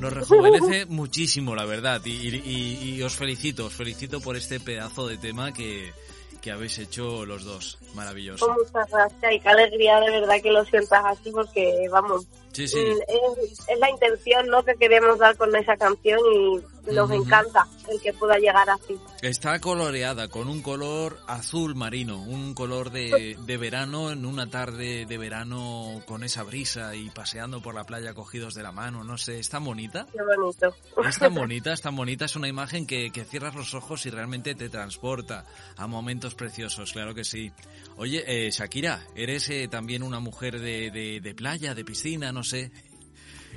nos 0.00 0.12
rejuvenece 0.12 0.86
muchísimo, 0.88 1.54
la 1.54 1.64
verdad. 1.66 2.00
Y, 2.04 2.10
y- 2.10 2.42
y- 2.82 2.94
y 2.94 3.02
os 3.02 3.14
felicito, 3.14 3.66
os 3.66 3.74
felicito 3.74 4.20
por 4.20 4.36
este 4.36 4.58
pedazo 4.60 5.06
de 5.06 5.18
tema 5.18 5.52
que, 5.52 5.92
que 6.40 6.50
habéis 6.50 6.78
hecho 6.78 7.26
los 7.26 7.44
dos. 7.44 7.78
Maravilloso. 7.94 8.46
Con 8.46 8.56
muchas 8.56 8.90
gracias 8.90 9.32
y 9.34 9.40
qué 9.40 9.48
alegría 9.48 10.00
de 10.00 10.10
verdad 10.10 10.36
que 10.42 10.50
lo 10.50 10.64
sientas 10.64 11.04
así 11.04 11.30
porque, 11.30 11.86
vamos, 11.90 12.26
Sí, 12.52 12.68
sí. 12.68 12.78
es, 12.78 13.58
es 13.68 13.78
la 13.78 13.90
intención 13.90 14.46
¿no? 14.48 14.62
que 14.64 14.74
queremos 14.76 15.18
dar 15.18 15.36
con 15.36 15.54
esa 15.56 15.76
canción 15.76 16.20
y 16.34 16.92
nos 16.92 17.08
Ujú. 17.10 17.22
encanta 17.24 17.66
el 17.88 18.00
que 18.00 18.12
pueda 18.12 18.36
llegar 18.38 18.68
así. 18.68 18.96
Está 19.22 19.58
coloreada 19.60 20.28
con 20.28 20.48
un 20.48 20.62
color 20.62 21.18
azul 21.28 21.74
marino, 21.76 22.20
un 22.20 22.54
color 22.54 22.90
de, 22.90 23.36
de 23.40 23.56
verano 23.56 24.10
en 24.10 24.26
una 24.26 24.50
tarde 24.50 25.06
de 25.06 25.18
verano 25.18 26.02
con 26.06 26.24
esa 26.24 26.42
brisa 26.42 26.94
y 26.96 27.08
paseando 27.10 27.62
por 27.62 27.74
la 27.74 27.84
playa 27.84 28.14
cogidos 28.14 28.54
de 28.54 28.62
la 28.64 28.72
mano, 28.72 29.04
no 29.04 29.16
sé, 29.16 29.38
¿está 29.38 29.58
bonita? 29.58 30.06
Qué 30.12 30.18
bonito. 30.22 30.74
Es 31.08 31.18
tan 31.18 31.34
bonita, 31.36 31.72
es 31.72 31.80
tan 31.80 31.94
bonita, 31.94 32.24
es 32.24 32.34
una 32.36 32.48
imagen 32.48 32.86
que, 32.86 33.10
que 33.12 33.24
cierras 33.24 33.54
los 33.54 33.74
ojos 33.74 34.04
y 34.06 34.10
realmente 34.10 34.54
te 34.56 34.68
transporta 34.68 35.44
a 35.76 35.86
momentos 35.86 36.34
preciosos, 36.34 36.92
claro 36.92 37.14
que 37.14 37.24
sí. 37.24 37.52
Oye, 37.96 38.24
eh, 38.26 38.50
Shakira, 38.50 39.06
eres 39.14 39.48
eh, 39.50 39.68
también 39.68 40.02
una 40.02 40.18
mujer 40.18 40.58
de, 40.60 40.90
de- 40.90 41.20
de 41.20 41.34
playa, 41.34 41.74
de 41.74 41.84
piscina, 41.84 42.32
no 42.32 42.41
sé. 42.44 42.70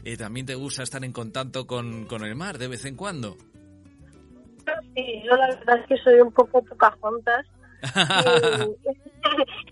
Eh, 0.04 0.18
¿También 0.18 0.46
te 0.46 0.56
gusta 0.56 0.84
estar 0.84 1.04
en 1.04 1.12
contacto 1.12 1.66
con, 1.66 2.06
con 2.06 2.24
el 2.24 2.36
mar 2.36 2.58
de 2.58 2.68
vez 2.68 2.86
en 2.86 2.96
cuando? 2.96 3.38
Sí, 4.96 5.24
yo 5.24 5.36
la 5.36 5.48
verdad 5.48 5.80
es 5.80 5.88
que 5.88 5.98
soy 6.04 6.20
un 6.22 6.32
poco 6.32 6.64
Pocahontas 6.64 7.46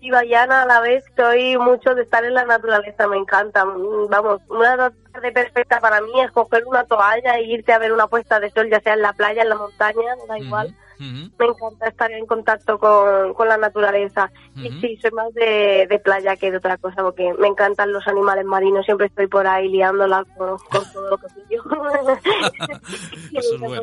y 0.06 0.10
Bayana 0.10 0.62
a 0.62 0.66
la 0.66 0.80
vez. 0.80 1.04
Soy 1.16 1.56
mucho 1.58 1.94
de 1.94 2.02
estar 2.02 2.24
en 2.24 2.34
la 2.34 2.44
naturaleza, 2.44 3.06
me 3.08 3.16
encanta. 3.16 3.64
Vamos, 3.64 4.40
una 4.48 4.92
tarde 5.12 5.32
perfecta 5.32 5.80
para 5.80 6.00
mí 6.00 6.20
es 6.20 6.30
coger 6.32 6.64
una 6.66 6.84
toalla 6.84 7.38
e 7.38 7.44
irte 7.44 7.72
a 7.72 7.78
ver 7.78 7.92
una 7.92 8.06
puesta 8.06 8.40
de 8.40 8.50
sol, 8.50 8.68
ya 8.70 8.80
sea 8.80 8.94
en 8.94 9.02
la 9.02 9.12
playa, 9.12 9.42
en 9.42 9.48
la 9.48 9.56
montaña, 9.56 10.16
da 10.28 10.38
igual. 10.38 10.74
Me 10.98 11.46
encanta 11.46 11.88
estar 11.88 12.10
en 12.12 12.26
contacto 12.26 12.78
con, 12.78 13.34
con 13.34 13.48
la 13.48 13.56
naturaleza. 13.56 14.30
Y 14.56 14.70
sí, 14.80 14.98
soy 15.00 15.10
más 15.12 15.32
de, 15.34 15.86
de 15.88 15.98
playa 15.98 16.36
que 16.36 16.50
de 16.50 16.58
otra 16.58 16.76
cosa, 16.78 17.02
porque 17.02 17.32
me 17.38 17.48
encantan 17.48 17.92
los 17.92 18.06
animales 18.06 18.44
marinos. 18.44 18.84
Siempre 18.84 19.06
estoy 19.06 19.26
por 19.26 19.46
ahí 19.46 19.68
liándola 19.68 20.24
con, 20.36 20.58
con 20.58 20.92
todo 20.92 21.10
lo 21.10 21.18
que 21.18 21.26
pillo. 21.28 21.62
Eso 23.32 23.54
es 23.54 23.60
bueno. 23.60 23.82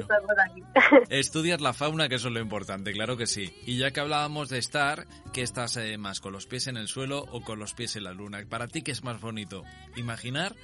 Estudias 1.10 1.62
la 1.62 1.74
fauna, 1.74 2.10
que 2.10 2.16
eso 2.16 2.28
es 2.28 2.34
lo 2.34 2.40
importante, 2.40 2.92
claro 2.92 3.18
que 3.18 3.28
sí. 3.28 3.54
Y 3.66 3.78
ya 3.78 3.92
que 3.92 4.00
hablábamos 4.00 4.50
de 4.50 4.58
estar, 4.58 5.08
¿qué 5.34 5.42
estás 5.42 5.78
eh, 5.78 5.98
más, 5.98 6.20
con 6.20 6.34
los 6.34 6.46
pies 6.46 6.68
en 6.68 6.78
el 6.78 6.88
suelo 6.88 7.26
o 7.32 7.42
con 7.42 7.60
los 7.60 7.74
pies 7.74 7.96
en 7.96 8.04
la 8.04 8.14
luna? 8.14 8.44
¿Para 8.50 8.68
ti 8.68 8.82
qué 8.82 8.92
es 8.92 9.04
más 9.04 9.20
bonito? 9.20 9.64
¿Imaginar 9.96 10.56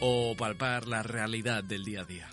o 0.00 0.34
palpar 0.36 0.86
la 0.86 1.02
realidad 1.02 1.64
del 1.64 1.84
día 1.84 2.02
a 2.02 2.04
día? 2.04 2.28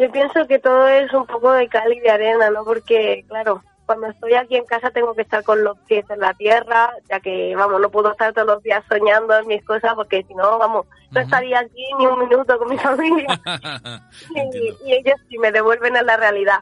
Yo 0.00 0.10
pienso 0.10 0.46
que 0.46 0.58
todo 0.58 0.88
es 0.88 1.12
un 1.12 1.26
poco 1.26 1.52
de 1.52 1.68
cal 1.68 1.92
y 1.92 2.00
de 2.00 2.08
arena, 2.08 2.48
¿no? 2.50 2.64
Porque, 2.64 3.22
claro, 3.28 3.62
cuando 3.84 4.06
estoy 4.06 4.32
aquí 4.32 4.56
en 4.56 4.64
casa 4.64 4.90
tengo 4.90 5.14
que 5.14 5.20
estar 5.20 5.44
con 5.44 5.62
los 5.62 5.76
pies 5.80 6.08
en 6.08 6.20
la 6.20 6.32
tierra, 6.32 6.90
ya 7.10 7.20
que, 7.20 7.54
vamos, 7.54 7.82
no 7.82 7.90
puedo 7.90 8.10
estar 8.10 8.32
todos 8.32 8.46
los 8.46 8.62
días 8.62 8.82
soñando 8.88 9.36
en 9.38 9.46
mis 9.46 9.62
cosas, 9.62 9.92
porque 9.94 10.24
si 10.26 10.34
no, 10.34 10.58
vamos, 10.58 10.86
no 11.10 11.20
estaría 11.20 11.58
aquí 11.58 11.84
ni 11.98 12.06
un 12.06 12.18
minuto 12.18 12.58
con 12.58 12.70
mi 12.70 12.78
familia. 12.78 13.38
y, 14.34 14.88
y 14.88 14.92
ellos 14.94 15.20
sí 15.28 15.36
me 15.36 15.52
devuelven 15.52 15.94
a 15.98 16.02
la 16.02 16.16
realidad. 16.16 16.60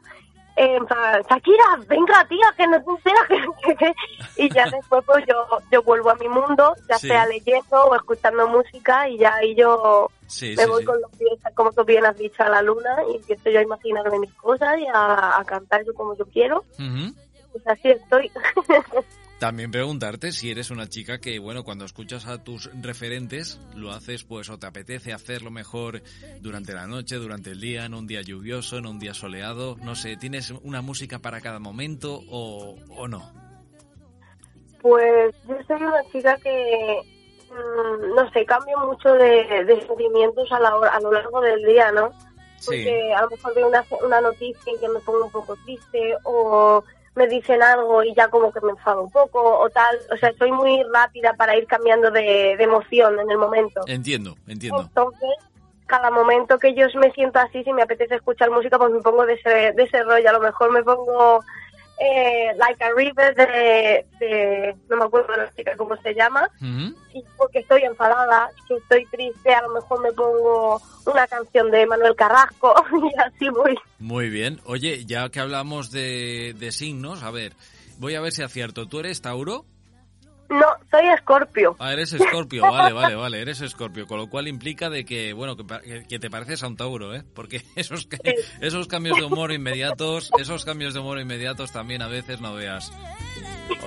Eh, 0.61 0.79
Shakira, 1.31 1.64
venga 1.87 2.25
tía, 2.29 2.53
que 2.57 2.66
no 2.66 2.83
te 2.83 3.12
que- 3.29 3.47
que- 3.64 3.77
que-". 3.77 3.94
Y 4.44 4.53
ya 4.53 4.64
después 4.68 5.05
pues 5.07 5.25
yo, 5.27 5.47
yo 5.71 5.83
vuelvo 5.85 6.11
a 6.11 6.16
mi 6.16 6.29
mundo, 6.29 6.75
ya 6.88 6.99
Sí. 6.99 7.07
sea 7.07 7.27
leyendo 7.27 7.85
o 7.85 7.94
escuchando 7.94 8.49
música 8.49 9.09
y 9.09 9.18
ya 9.18 9.35
ahí 9.37 9.55
yo 9.55 10.11
Sí, 10.27 10.55
me 10.57 10.64
sí, 10.64 10.68
voy 10.68 10.85
con 10.85 11.01
los 11.01 11.11
pies, 11.12 11.38
como 11.55 11.71
tú 11.73 11.85
bien 11.85 12.05
has 12.05 12.16
dicho, 12.16 12.42
a 12.42 12.49
la 12.49 12.61
luna 12.62 12.97
y 13.12 13.16
empiezo 13.16 13.51
yo 13.51 13.61
a 13.61 13.62
imaginarme 13.62 14.18
mis 14.18 14.35
cosas 14.35 14.79
y 14.79 14.87
a, 14.92 15.38
a 15.38 15.44
cantar 15.44 15.85
yo 15.85 15.94
como 15.94 16.16
yo 16.16 16.27
quiero. 16.27 16.64
Pues 17.53 17.66
así 17.66 17.88
estoy. 17.90 18.31
También 19.38 19.70
preguntarte 19.70 20.33
si 20.33 20.51
eres 20.51 20.70
una 20.72 20.88
chica 20.88 21.18
que, 21.20 21.38
bueno, 21.38 21.62
cuando 21.62 21.85
escuchas 21.85 22.27
a 22.27 22.42
tus 22.42 22.68
referentes, 22.83 23.61
lo 23.77 23.92
haces 23.92 24.24
pues 24.24 24.51
o 24.51 24.59
te 24.59 24.66
apetece 24.66 25.12
hacerlo 25.12 25.53
mejor 25.53 26.03
durante 26.40 26.72
la 26.72 26.88
noche, 26.88 27.16
durante 27.16 27.51
el 27.51 27.61
día, 27.61 27.85
en 27.85 27.94
un 27.94 28.09
día 28.09 28.20
lluvioso, 28.20 28.79
en 28.79 28.87
un 28.87 28.98
día 28.98 29.14
soleado, 29.14 29.77
no 29.81 29.94
sé, 29.94 30.16
¿tienes 30.16 30.51
una 30.51 30.83
música 30.83 31.20
para 31.20 31.40
cada 31.40 31.61
momento 31.61 32.20
o, 32.29 32.74
o 32.96 33.07
no? 33.07 33.31
Pues 34.83 35.33
yo 35.48 35.55
soy 35.68 35.83
una 35.83 36.03
chica 36.11 36.37
que, 36.42 36.98
mm, 37.51 38.14
no 38.16 38.29
sé, 38.33 38.44
cambio 38.44 38.77
mucho 38.87 39.12
de, 39.12 39.64
de 39.64 39.87
sentimientos 39.87 40.51
a, 40.51 40.59
la 40.59 40.74
hora- 40.74 40.90
a 40.96 41.01
lo 41.01 41.12
largo 41.12 41.40
del 41.40 41.62
día, 41.64 41.92
¿no? 41.92 42.11
Porque 42.66 43.12
a 43.16 43.22
lo 43.22 43.31
mejor 43.31 43.55
veo 43.55 43.68
una, 43.68 43.85
una 44.05 44.20
noticia 44.20 44.72
y 44.74 44.81
que 44.81 44.88
me 44.88 44.98
pongo 45.01 45.27
un 45.27 45.31
poco 45.31 45.57
triste 45.64 46.16
o 46.24 46.83
me 47.18 47.26
dicen 47.26 47.62
algo 47.62 48.02
y 48.02 48.14
ya 48.14 48.28
como 48.28 48.50
que 48.52 48.61
me 48.62 48.70
enfado 48.70 49.02
un 49.02 49.11
poco 49.11 49.59
o 49.59 49.68
tal. 49.68 49.98
O 50.11 50.16
sea, 50.16 50.33
soy 50.38 50.52
muy 50.52 50.83
rápida 50.94 51.35
para 51.35 51.57
ir 51.57 51.66
cambiando 51.66 52.11
de, 52.11 52.54
de 52.57 52.64
emoción 52.64 53.18
en 53.18 53.31
el 53.31 53.37
momento. 53.37 53.83
Entiendo, 53.87 54.37
entiendo. 54.46 54.83
Entonces, 54.83 55.28
cada 55.87 56.11
momento 56.11 56.59
que 56.59 56.74
yo 56.74 56.87
me 57.00 57.11
siento 57.12 57.38
así, 57.40 57.64
si 57.64 57.72
me 57.72 57.83
apetece 57.83 58.14
escuchar 58.14 58.50
música, 58.50 58.78
pues 58.78 58.92
me 58.92 59.00
pongo 59.00 59.26
de 59.26 59.35
ese, 59.35 59.72
de 59.72 59.83
ese 59.83 60.02
rollo. 60.04 60.28
A 60.28 60.33
lo 60.33 60.40
mejor 60.40 60.70
me 60.70 60.83
pongo 60.83 61.42
eh, 62.00 62.52
Like 62.56 62.82
a 62.84 62.90
River 62.94 63.34
de, 63.34 64.06
de- 64.20 64.76
no 64.88 64.96
me 64.96 65.04
acuerdo 65.04 65.37
la 65.37 65.52
chica 65.54 65.76
cómo 65.76 65.96
se 65.96 66.14
llama, 66.14 66.48
y 67.14 67.24
porque 67.37 67.61
estoy 67.61 67.82
enfadada, 67.82 68.50
si 68.66 68.74
estoy 68.74 69.04
triste, 69.06 69.52
a 69.54 69.62
lo 69.62 69.70
mejor 69.70 70.00
me 70.02 70.12
pongo 70.12 70.80
una 71.06 71.26
canción 71.26 71.70
de 71.70 71.87
Manuel 71.87 72.14
Carrasco 72.14 72.74
y 73.12 73.20
así 73.20 73.48
voy. 73.48 73.76
Muy 73.98 74.28
bien. 74.30 74.61
Oye, 74.64 75.04
ya 75.06 75.28
que 75.30 75.40
hablamos 75.40 75.90
de, 75.90 76.54
de 76.58 76.70
signos, 76.72 77.22
a 77.22 77.30
ver, 77.30 77.54
voy 77.98 78.14
a 78.14 78.20
ver 78.20 78.32
si 78.32 78.42
acierto. 78.42 78.87
¿Tú 78.87 79.00
eres 79.00 79.20
Tauro? 79.22 79.64
No, 80.50 80.66
soy 80.90 81.06
Escorpio. 81.14 81.76
Ah, 81.78 81.92
eres 81.92 82.12
Escorpio, 82.12 82.62
vale, 82.62 82.92
vale, 82.94 83.14
vale, 83.14 83.40
eres 83.40 83.61
Escorpio, 83.61 84.06
con 84.06 84.18
lo 84.18 84.28
cual 84.30 84.48
implica 84.48 84.88
de 84.88 85.04
que, 85.04 85.32
bueno, 85.34 85.56
que, 85.56 86.04
que- 86.08 86.18
te 86.18 86.30
pareces 86.30 86.62
a 86.62 86.68
un 86.68 86.76
Tauro, 86.76 87.14
¿eh? 87.14 87.22
Porque 87.34 87.62
esos, 87.76 88.08
esos 88.61 88.87
cambios 88.88 89.18
de 89.18 89.24
humor 89.24 89.52
inmediatos, 89.52 90.30
esos 90.38 90.64
cambios 90.64 90.94
de 90.94 91.00
humor 91.00 91.18
inmediatos 91.20 91.70
también 91.72 92.00
a 92.02 92.08
veces 92.08 92.40
no 92.40 92.54
veas. 92.54 92.92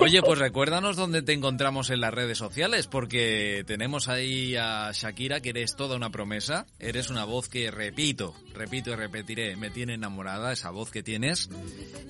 Oye, 0.02 0.20
pues 0.20 0.40
recuérdanos 0.40 0.96
dónde 0.96 1.22
te 1.22 1.32
encontramos 1.32 1.90
en 1.90 2.00
las 2.00 2.12
redes 2.12 2.36
sociales, 2.36 2.88
porque 2.88 3.62
tenemos 3.68 4.08
ahí 4.08 4.56
a 4.56 4.90
Shakira, 4.92 5.40
que 5.40 5.50
eres 5.50 5.76
toda 5.76 5.96
una 5.96 6.10
promesa. 6.10 6.66
Eres 6.80 7.08
una 7.08 7.24
voz 7.24 7.48
que 7.48 7.70
repito, 7.70 8.34
repito 8.52 8.90
y 8.90 8.96
repetiré, 8.96 9.54
me 9.54 9.70
tiene 9.70 9.94
enamorada 9.94 10.52
esa 10.52 10.70
voz 10.70 10.90
que 10.90 11.04
tienes. 11.04 11.48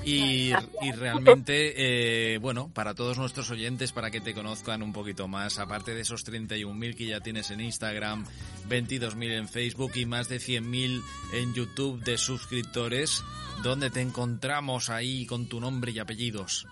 Y, 0.07 0.52
realmente, 0.96 2.35
eh, 2.35 2.38
bueno, 2.38 2.70
para 2.72 2.94
todos 2.94 3.18
nuestros 3.18 3.50
oyentes, 3.50 3.92
para 3.92 4.11
que 4.11 4.22
te 4.22 4.33
conozcan 4.33 4.83
un 4.83 4.94
poquito 4.94 5.28
más, 5.28 5.59
aparte 5.59 5.94
de 5.94 6.00
esos 6.00 6.24
31.000 6.24 6.96
que 6.96 7.07
ya 7.07 7.20
tienes 7.20 7.50
en 7.50 7.61
Instagram, 7.61 8.24
22.000 8.70 9.33
en 9.33 9.48
Facebook 9.48 9.92
y 9.96 10.07
más 10.07 10.31
de 10.31 10.38
100.000 10.38 11.02
en 11.35 11.52
YouTube 11.52 12.02
de 12.02 12.16
suscriptores, 12.16 13.22
¿dónde 13.62 13.90
te 13.90 14.00
encontramos 14.00 14.88
ahí 14.88 15.26
con 15.26 15.46
tu 15.46 15.61
nombre 15.61 15.92
y 15.92 15.98
apellidos? 15.98 16.66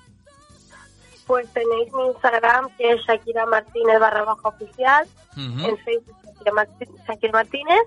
Pues 1.30 1.48
tenéis 1.52 1.92
mi 1.92 2.06
Instagram, 2.08 2.68
que 2.76 2.90
es 2.90 3.00
Shakira 3.06 3.46
Martínez 3.46 4.00
barra 4.00 4.24
baja 4.24 4.48
oficial, 4.48 5.06
en 5.36 5.78
Facebook 5.78 6.16
Shakira, 6.24 6.52
Martí- 6.52 6.88
Shakira 7.06 7.32
Martínez 7.32 7.80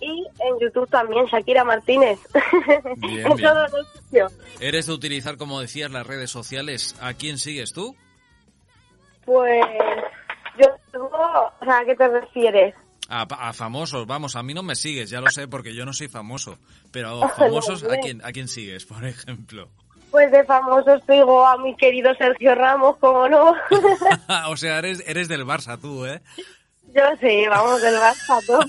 y 0.00 0.26
en 0.40 0.58
YouTube 0.60 0.90
también 0.90 1.24
Shakira 1.26 1.62
Martínez. 1.62 2.18
Bien, 2.96 3.26
en 3.30 3.36
bien. 3.36 3.48
sitios. 3.94 4.32
¿Eres 4.58 4.86
de 4.88 4.92
utilizar, 4.92 5.36
como 5.36 5.60
decías, 5.60 5.92
las 5.92 6.04
redes 6.04 6.32
sociales? 6.32 6.96
¿A 7.00 7.14
quién 7.14 7.38
sigues 7.38 7.72
tú? 7.72 7.94
Pues 9.24 9.64
yo 10.60 10.66
o 11.00 11.64
sea, 11.64 11.78
¿a 11.78 11.84
qué 11.84 11.94
te 11.94 12.08
refieres? 12.08 12.74
A, 13.08 13.22
a 13.22 13.52
famosos, 13.52 14.04
vamos, 14.06 14.34
a 14.34 14.42
mí 14.42 14.52
no 14.52 14.64
me 14.64 14.74
sigues, 14.74 15.10
ya 15.10 15.20
lo 15.20 15.28
sé, 15.30 15.46
porque 15.46 15.74
yo 15.76 15.84
no 15.84 15.92
soy 15.92 16.08
famoso. 16.08 16.58
Pero 16.90 17.20
famosos, 17.36 17.84
¿a 17.84 17.98
quién, 17.98 18.20
¿a 18.24 18.32
quién 18.32 18.48
sigues, 18.48 18.84
por 18.84 19.04
ejemplo? 19.04 19.68
Pues 20.14 20.30
de 20.30 20.44
famosos 20.44 21.02
sigo 21.08 21.44
a 21.44 21.58
mi 21.58 21.74
querido 21.74 22.14
Sergio 22.14 22.54
Ramos, 22.54 22.96
como 22.98 23.28
no. 23.28 23.52
o 24.48 24.56
sea, 24.56 24.78
eres, 24.78 25.02
eres 25.08 25.26
del 25.26 25.44
Barça 25.44 25.76
tú, 25.76 26.06
¿eh? 26.06 26.22
yo 26.94 27.02
sí, 27.20 27.44
vamos 27.48 27.82
del 27.82 27.96
Barça, 27.96 28.40
¿no? 28.48 28.60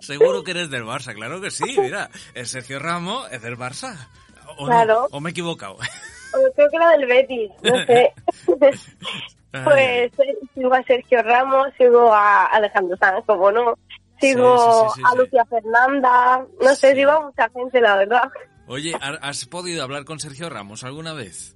Seguro 0.00 0.42
que 0.42 0.50
eres 0.50 0.68
del 0.68 0.82
Barça, 0.82 1.14
claro 1.14 1.40
que 1.40 1.52
sí, 1.52 1.76
mira. 1.78 2.10
El 2.34 2.48
Sergio 2.48 2.80
Ramos 2.80 3.30
es 3.30 3.40
del 3.40 3.56
Barça. 3.56 3.94
¿O? 4.58 4.66
Claro. 4.66 5.06
¿O 5.12 5.20
me 5.20 5.30
he 5.30 5.32
equivocado? 5.32 5.76
Creo 6.56 6.68
que 6.68 6.76
era 6.76 6.90
del 6.90 7.06
Betis, 7.06 7.52
no 7.62 7.86
sé. 7.86 8.12
Pues 9.62 10.10
eh, 10.18 10.36
sigo 10.52 10.74
a 10.74 10.82
Sergio 10.82 11.22
Ramos, 11.22 11.68
sigo 11.78 12.12
a 12.12 12.46
Alejandro 12.46 12.96
Sanz, 12.96 13.24
como 13.24 13.52
no. 13.52 13.78
Sigo 14.32 14.56
Sí, 14.58 14.94
sí, 14.94 15.00
sí, 15.00 15.02
a. 15.06 15.14
Lucia 15.16 15.44
Fernanda, 15.46 16.46
no 16.60 16.74
sé, 16.74 16.94
sigo 16.94 17.10
a 17.10 17.20
mucha 17.20 17.48
gente, 17.50 17.80
la 17.80 17.96
verdad. 17.96 18.30
Oye, 18.66 18.94
¿ha- 19.00 19.18
¿has 19.28 19.44
podido 19.46 19.82
hablar 19.82 20.04
con 20.04 20.18
Sergio 20.20 20.48
Ramos 20.50 20.84
alguna 20.84 21.12
vez? 21.12 21.54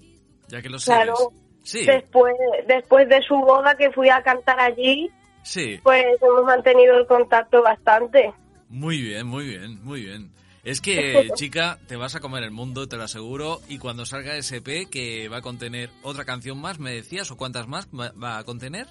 Ya 0.48 0.62
que 0.62 0.68
lo 0.68 0.78
sigues. 0.78 0.96
Claro. 0.98 1.14
Sí, 1.62 1.84
Después, 1.84 2.34
después 2.66 3.08
de 3.08 3.20
su 3.22 3.34
boda 3.36 3.74
que 3.76 3.90
fui 3.92 4.08
a 4.08 4.22
cantar 4.22 4.58
allí, 4.60 5.10
sí. 5.42 5.78
pues 5.82 6.04
hemos 6.22 6.44
mantenido 6.44 6.96
el 6.96 7.06
contacto 7.06 7.62
bastante. 7.62 8.32
Muy 8.70 9.00
bien, 9.02 9.26
muy 9.26 9.46
bien, 9.46 9.82
muy 9.84 10.02
bien. 10.02 10.30
Es 10.64 10.80
que, 10.80 11.28
chica, 11.34 11.78
te 11.86 11.96
vas 11.96 12.14
a 12.14 12.20
comer 12.20 12.42
el 12.44 12.50
mundo, 12.50 12.88
te 12.88 12.96
lo 12.96 13.04
aseguro. 13.04 13.60
Y 13.68 13.78
cuando 13.78 14.06
salga 14.06 14.36
SP, 14.40 14.88
que 14.90 15.28
va 15.28 15.38
a 15.38 15.42
contener 15.42 15.90
otra 16.02 16.24
canción 16.24 16.58
más, 16.60 16.78
¿me 16.78 16.92
decías? 16.92 17.30
¿O 17.30 17.36
cuántas 17.36 17.68
más 17.68 17.88
va 17.92 18.38
a 18.38 18.44
contener? 18.44 18.86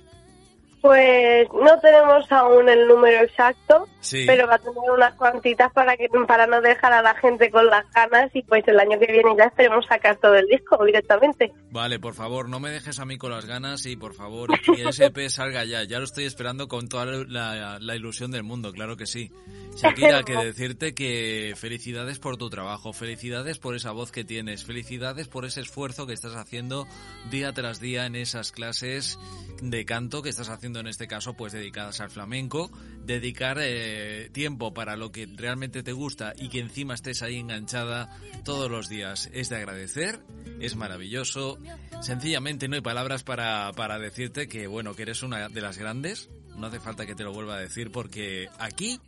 Pues 0.81 1.47
no 1.53 1.79
tenemos 1.79 2.31
aún 2.31 2.69
el 2.69 2.87
número 2.87 3.23
exacto, 3.23 3.87
Sí. 3.99 4.25
pero 4.25 4.47
va 4.47 4.55
a 4.55 4.59
tener 4.59 4.89
unas 4.95 5.13
cuantitas 5.15 5.71
para 5.73 5.97
que 5.97 6.07
para 6.27 6.47
no 6.47 6.61
dejar 6.61 6.93
a 6.93 7.01
la 7.01 7.15
gente 7.15 7.49
con 7.51 7.65
las 7.67 7.83
ganas 7.91 8.29
y 8.33 8.41
pues 8.43 8.65
el 8.67 8.79
año 8.79 8.97
que 8.99 9.11
viene 9.11 9.35
ya 9.37 9.45
esperemos 9.45 9.85
sacar 9.87 10.17
todo 10.17 10.35
el 10.35 10.45
disco 10.47 10.83
directamente. 10.85 11.51
Vale, 11.71 11.99
por 11.99 12.13
favor, 12.13 12.47
no 12.47 12.59
me 12.59 12.69
dejes 12.69 12.99
a 12.99 13.05
mí 13.05 13.17
con 13.17 13.31
las 13.31 13.45
ganas 13.45 13.85
y 13.85 13.95
por 13.95 14.13
favor, 14.13 14.49
que 14.61 14.81
el 14.81 14.87
SP 14.93 15.27
salga 15.29 15.65
ya. 15.65 15.83
Ya 15.83 15.97
lo 15.99 16.05
estoy 16.05 16.25
esperando 16.25 16.67
con 16.67 16.87
toda 16.87 17.05
la, 17.05 17.79
la 17.79 17.95
ilusión 17.95 18.31
del 18.31 18.43
mundo, 18.43 18.71
claro 18.71 18.95
que 18.95 19.05
sí. 19.07 19.31
Shakira, 19.75 20.23
que 20.23 20.33
decirte 20.35 20.95
que 20.95 21.53
felicidades 21.55 22.17
por 22.19 22.37
tu 22.37 22.49
trabajo, 22.49 22.93
felicidades 22.93 23.59
por 23.59 23.75
esa 23.75 23.91
voz 23.91 24.11
que 24.11 24.23
tienes, 24.23 24.63
felicidades 24.65 25.27
por 25.27 25.45
ese 25.45 25.61
esfuerzo 25.61 26.07
que 26.07 26.13
estás 26.13 26.35
haciendo 26.35 26.87
día 27.29 27.51
tras 27.53 27.79
día 27.79 28.05
en 28.05 28.15
esas 28.15 28.51
clases 28.51 29.19
de 29.61 29.85
canto 29.85 30.23
que 30.23 30.29
estás 30.29 30.49
haciendo 30.49 30.66
en 30.75 30.87
este 30.87 31.07
caso, 31.07 31.33
pues 31.33 31.53
dedicadas 31.53 31.99
al 32.01 32.09
flamenco, 32.09 32.71
dedicar 33.05 33.57
eh, 33.61 34.29
tiempo 34.31 34.73
para 34.73 34.95
lo 34.95 35.11
que 35.11 35.27
realmente 35.35 35.83
te 35.83 35.91
gusta 35.91 36.33
y 36.37 36.49
que 36.49 36.59
encima 36.59 36.93
estés 36.93 37.21
ahí 37.21 37.37
enganchada 37.37 38.09
todos 38.43 38.69
los 38.69 38.89
días. 38.89 39.29
Es 39.33 39.49
de 39.49 39.57
agradecer, 39.57 40.19
es 40.59 40.75
maravilloso. 40.75 41.57
Sencillamente 42.01 42.67
no 42.67 42.75
hay 42.75 42.81
palabras 42.81 43.23
para, 43.23 43.71
para 43.73 43.99
decirte 43.99 44.47
que, 44.47 44.67
bueno, 44.67 44.93
que 44.93 45.03
eres 45.03 45.23
una 45.23 45.49
de 45.49 45.61
las 45.61 45.77
grandes. 45.77 46.29
No 46.55 46.67
hace 46.67 46.79
falta 46.79 47.05
que 47.05 47.15
te 47.15 47.23
lo 47.23 47.33
vuelva 47.33 47.55
a 47.55 47.59
decir 47.59 47.91
porque 47.91 48.49
aquí 48.59 48.99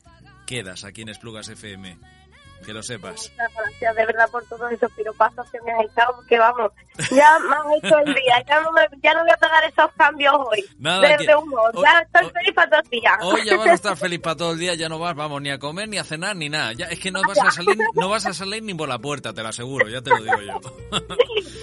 quedas, 0.46 0.84
aquí 0.84 1.02
en 1.02 1.10
Esplugas 1.10 1.50
FM. 1.50 1.98
Que 2.66 2.74
lo 2.74 2.84
sepas. 2.84 3.32
Muchas 3.32 3.52
gracias 3.56 3.96
de 3.96 4.06
verdad 4.06 4.30
por 4.32 4.46
todos 4.46 4.72
esos 4.72 4.92
piropazos 4.92 5.50
que 5.52 5.60
me 5.62 5.72
has 5.72 5.86
echado, 5.86 6.16
porque 6.18 6.38
vamos, 6.38 6.72
ya 7.10 7.38
me 7.40 7.56
has 7.56 7.84
hecho 7.84 7.98
el 8.00 8.14
día, 8.14 8.44
ya 8.48 8.62
no, 8.62 8.72
me, 8.74 8.82
ya 9.02 9.14
no 9.14 9.22
voy 9.22 9.32
a 9.32 9.38
pegar 9.38 9.64
esos 9.64 9.92
cambios 9.98 10.34
hoy. 10.36 10.64
Nada, 10.78 11.02
Desde 11.08 11.26
que- 11.28 11.36
humor, 11.36 11.72
hoy- 11.74 11.84
ya 11.84 12.00
estoy 12.00 12.26
hoy- 12.26 12.32
feliz 12.34 12.54
para 12.54 12.70
todos 12.70 12.84
los 12.84 12.90
días. 12.92 13.14
Hoy 13.22 13.42
ya 13.46 13.58
vas 13.58 13.68
a 13.68 13.74
estar 13.74 13.98
feliz 13.98 14.20
para 14.20 14.36
todo 14.36 14.52
el 14.52 14.60
día, 14.60 14.76
ya 14.76 14.90
no 14.90 15.00
vas, 15.00 15.16
vamos, 15.16 15.42
ni 15.42 15.50
a 15.50 15.58
comer, 15.58 15.88
ni 15.90 15.98
a 15.98 16.04
cenar, 16.04 16.36
ni 16.36 16.50
nada. 16.50 16.74
Ya, 16.74 16.86
es 16.88 17.00
que 17.00 17.12
no 17.12 17.22
vas 17.28 17.40
a 17.40 17.50
salir, 17.52 17.78
no 17.96 18.10
vas 18.10 18.26
a 18.26 18.34
salir 18.34 18.62
ni 18.62 18.74
por 18.74 18.90
la 18.90 19.00
puerta, 19.00 19.34
te 19.34 19.42
lo 19.42 19.50
aseguro, 19.50 19.88
ya 19.90 20.02
te 20.02 20.10
lo 20.12 20.18
digo 20.22 20.42
yo. 20.42 20.60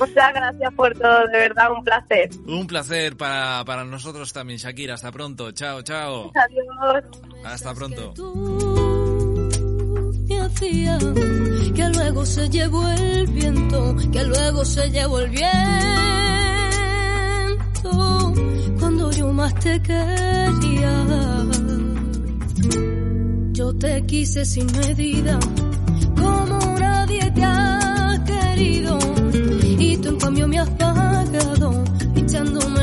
Muchas 0.00 0.34
gracias 0.34 0.74
por 0.74 0.92
todo, 0.98 1.26
de 1.28 1.38
verdad, 1.38 1.70
un 1.72 1.84
placer. 1.84 2.30
Un 2.46 2.66
placer 2.66 3.16
para, 3.16 3.64
para 3.64 3.84
nosotros 3.84 4.32
también, 4.32 4.58
Shakira. 4.58 4.94
Hasta 4.94 5.12
pronto. 5.12 5.52
Chao, 5.52 5.82
chao. 5.82 6.32
Adiós. 6.34 7.04
Hasta 7.44 7.74
pronto. 7.74 8.14
Que 10.58 11.88
luego 11.94 12.24
se 12.24 12.48
llevó 12.48 12.88
el 12.88 13.26
viento, 13.26 13.94
que 14.10 14.24
luego 14.24 14.64
se 14.64 14.90
llevó 14.90 15.18
el 15.20 15.30
viento. 15.30 15.52
Cuando 18.78 19.10
yo 19.10 19.32
más 19.32 19.54
te 19.56 19.80
quería, 19.82 21.04
yo 23.52 23.74
te 23.74 24.06
quise 24.06 24.44
sin 24.46 24.66
medida, 24.72 25.38
como 26.16 26.78
nadie 26.78 27.30
te 27.32 27.44
ha 27.44 28.24
querido. 28.24 28.98
Y 29.78 29.98
tú 29.98 30.08
en 30.08 30.16
cambio 30.16 30.48
me 30.48 30.58
has 30.58 30.70
pagado, 30.70 31.84
echándome 32.14 32.75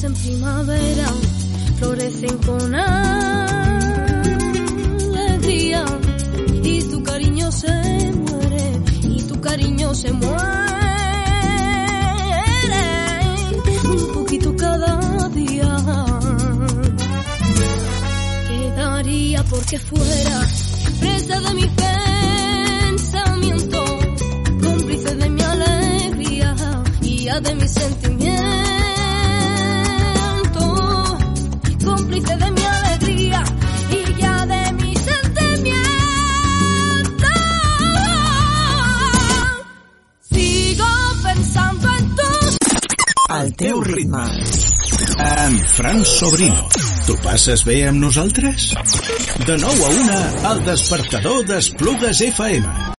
en 0.00 0.14
primavera 0.14 1.06
florecen 1.78 2.38
con 2.38 2.74
alegría. 2.74 3.44
Y 6.62 6.82
tu 6.84 7.02
cariño 7.02 7.52
se 7.52 8.12
muere 8.12 8.80
y 9.02 9.22
tu 9.22 9.38
cariño 9.40 9.94
se 9.94 10.10
muere. 10.12 10.32
Un 13.84 14.12
poquito 14.14 14.56
cada 14.56 15.28
día. 15.28 15.76
Quedaría 18.48 19.44
porque 19.44 19.78
fuera 19.78 20.46
presa 21.00 21.38
de 21.40 21.54
mi 21.54 21.68
pensamiento 22.88 23.84
cómplice 24.64 25.14
de 25.16 25.28
mi 25.28 25.42
alegría 25.42 26.56
y 27.02 27.26
de 27.26 27.54
mi 27.54 27.68
sentimiento 27.68 28.21
cómplice 32.12 32.36
de 32.36 32.50
mi 32.50 32.62
alegría 32.62 33.44
y 33.90 34.20
ya 34.20 34.46
de 34.46 34.72
mi 34.72 34.94
sentimiento. 34.96 35.82
Sigo 40.30 40.84
pensando 41.22 41.88
en 41.98 42.16
tu... 42.16 42.22
Al 43.28 43.56
teu 43.56 43.80
ritme. 43.80 44.24
Amb 45.18 45.64
Fran 45.66 46.04
Sobrino. 46.04 46.68
Tu 47.06 47.16
passes 47.24 47.64
bé 47.64 47.86
amb 47.88 47.98
nosaltres? 48.04 48.72
De 49.46 49.56
nou 49.58 49.72
a 49.72 49.90
una, 50.04 50.22
al 50.52 50.64
despertador 50.68 51.44
d'Esplugues 51.48 52.20
FM. 52.28 52.90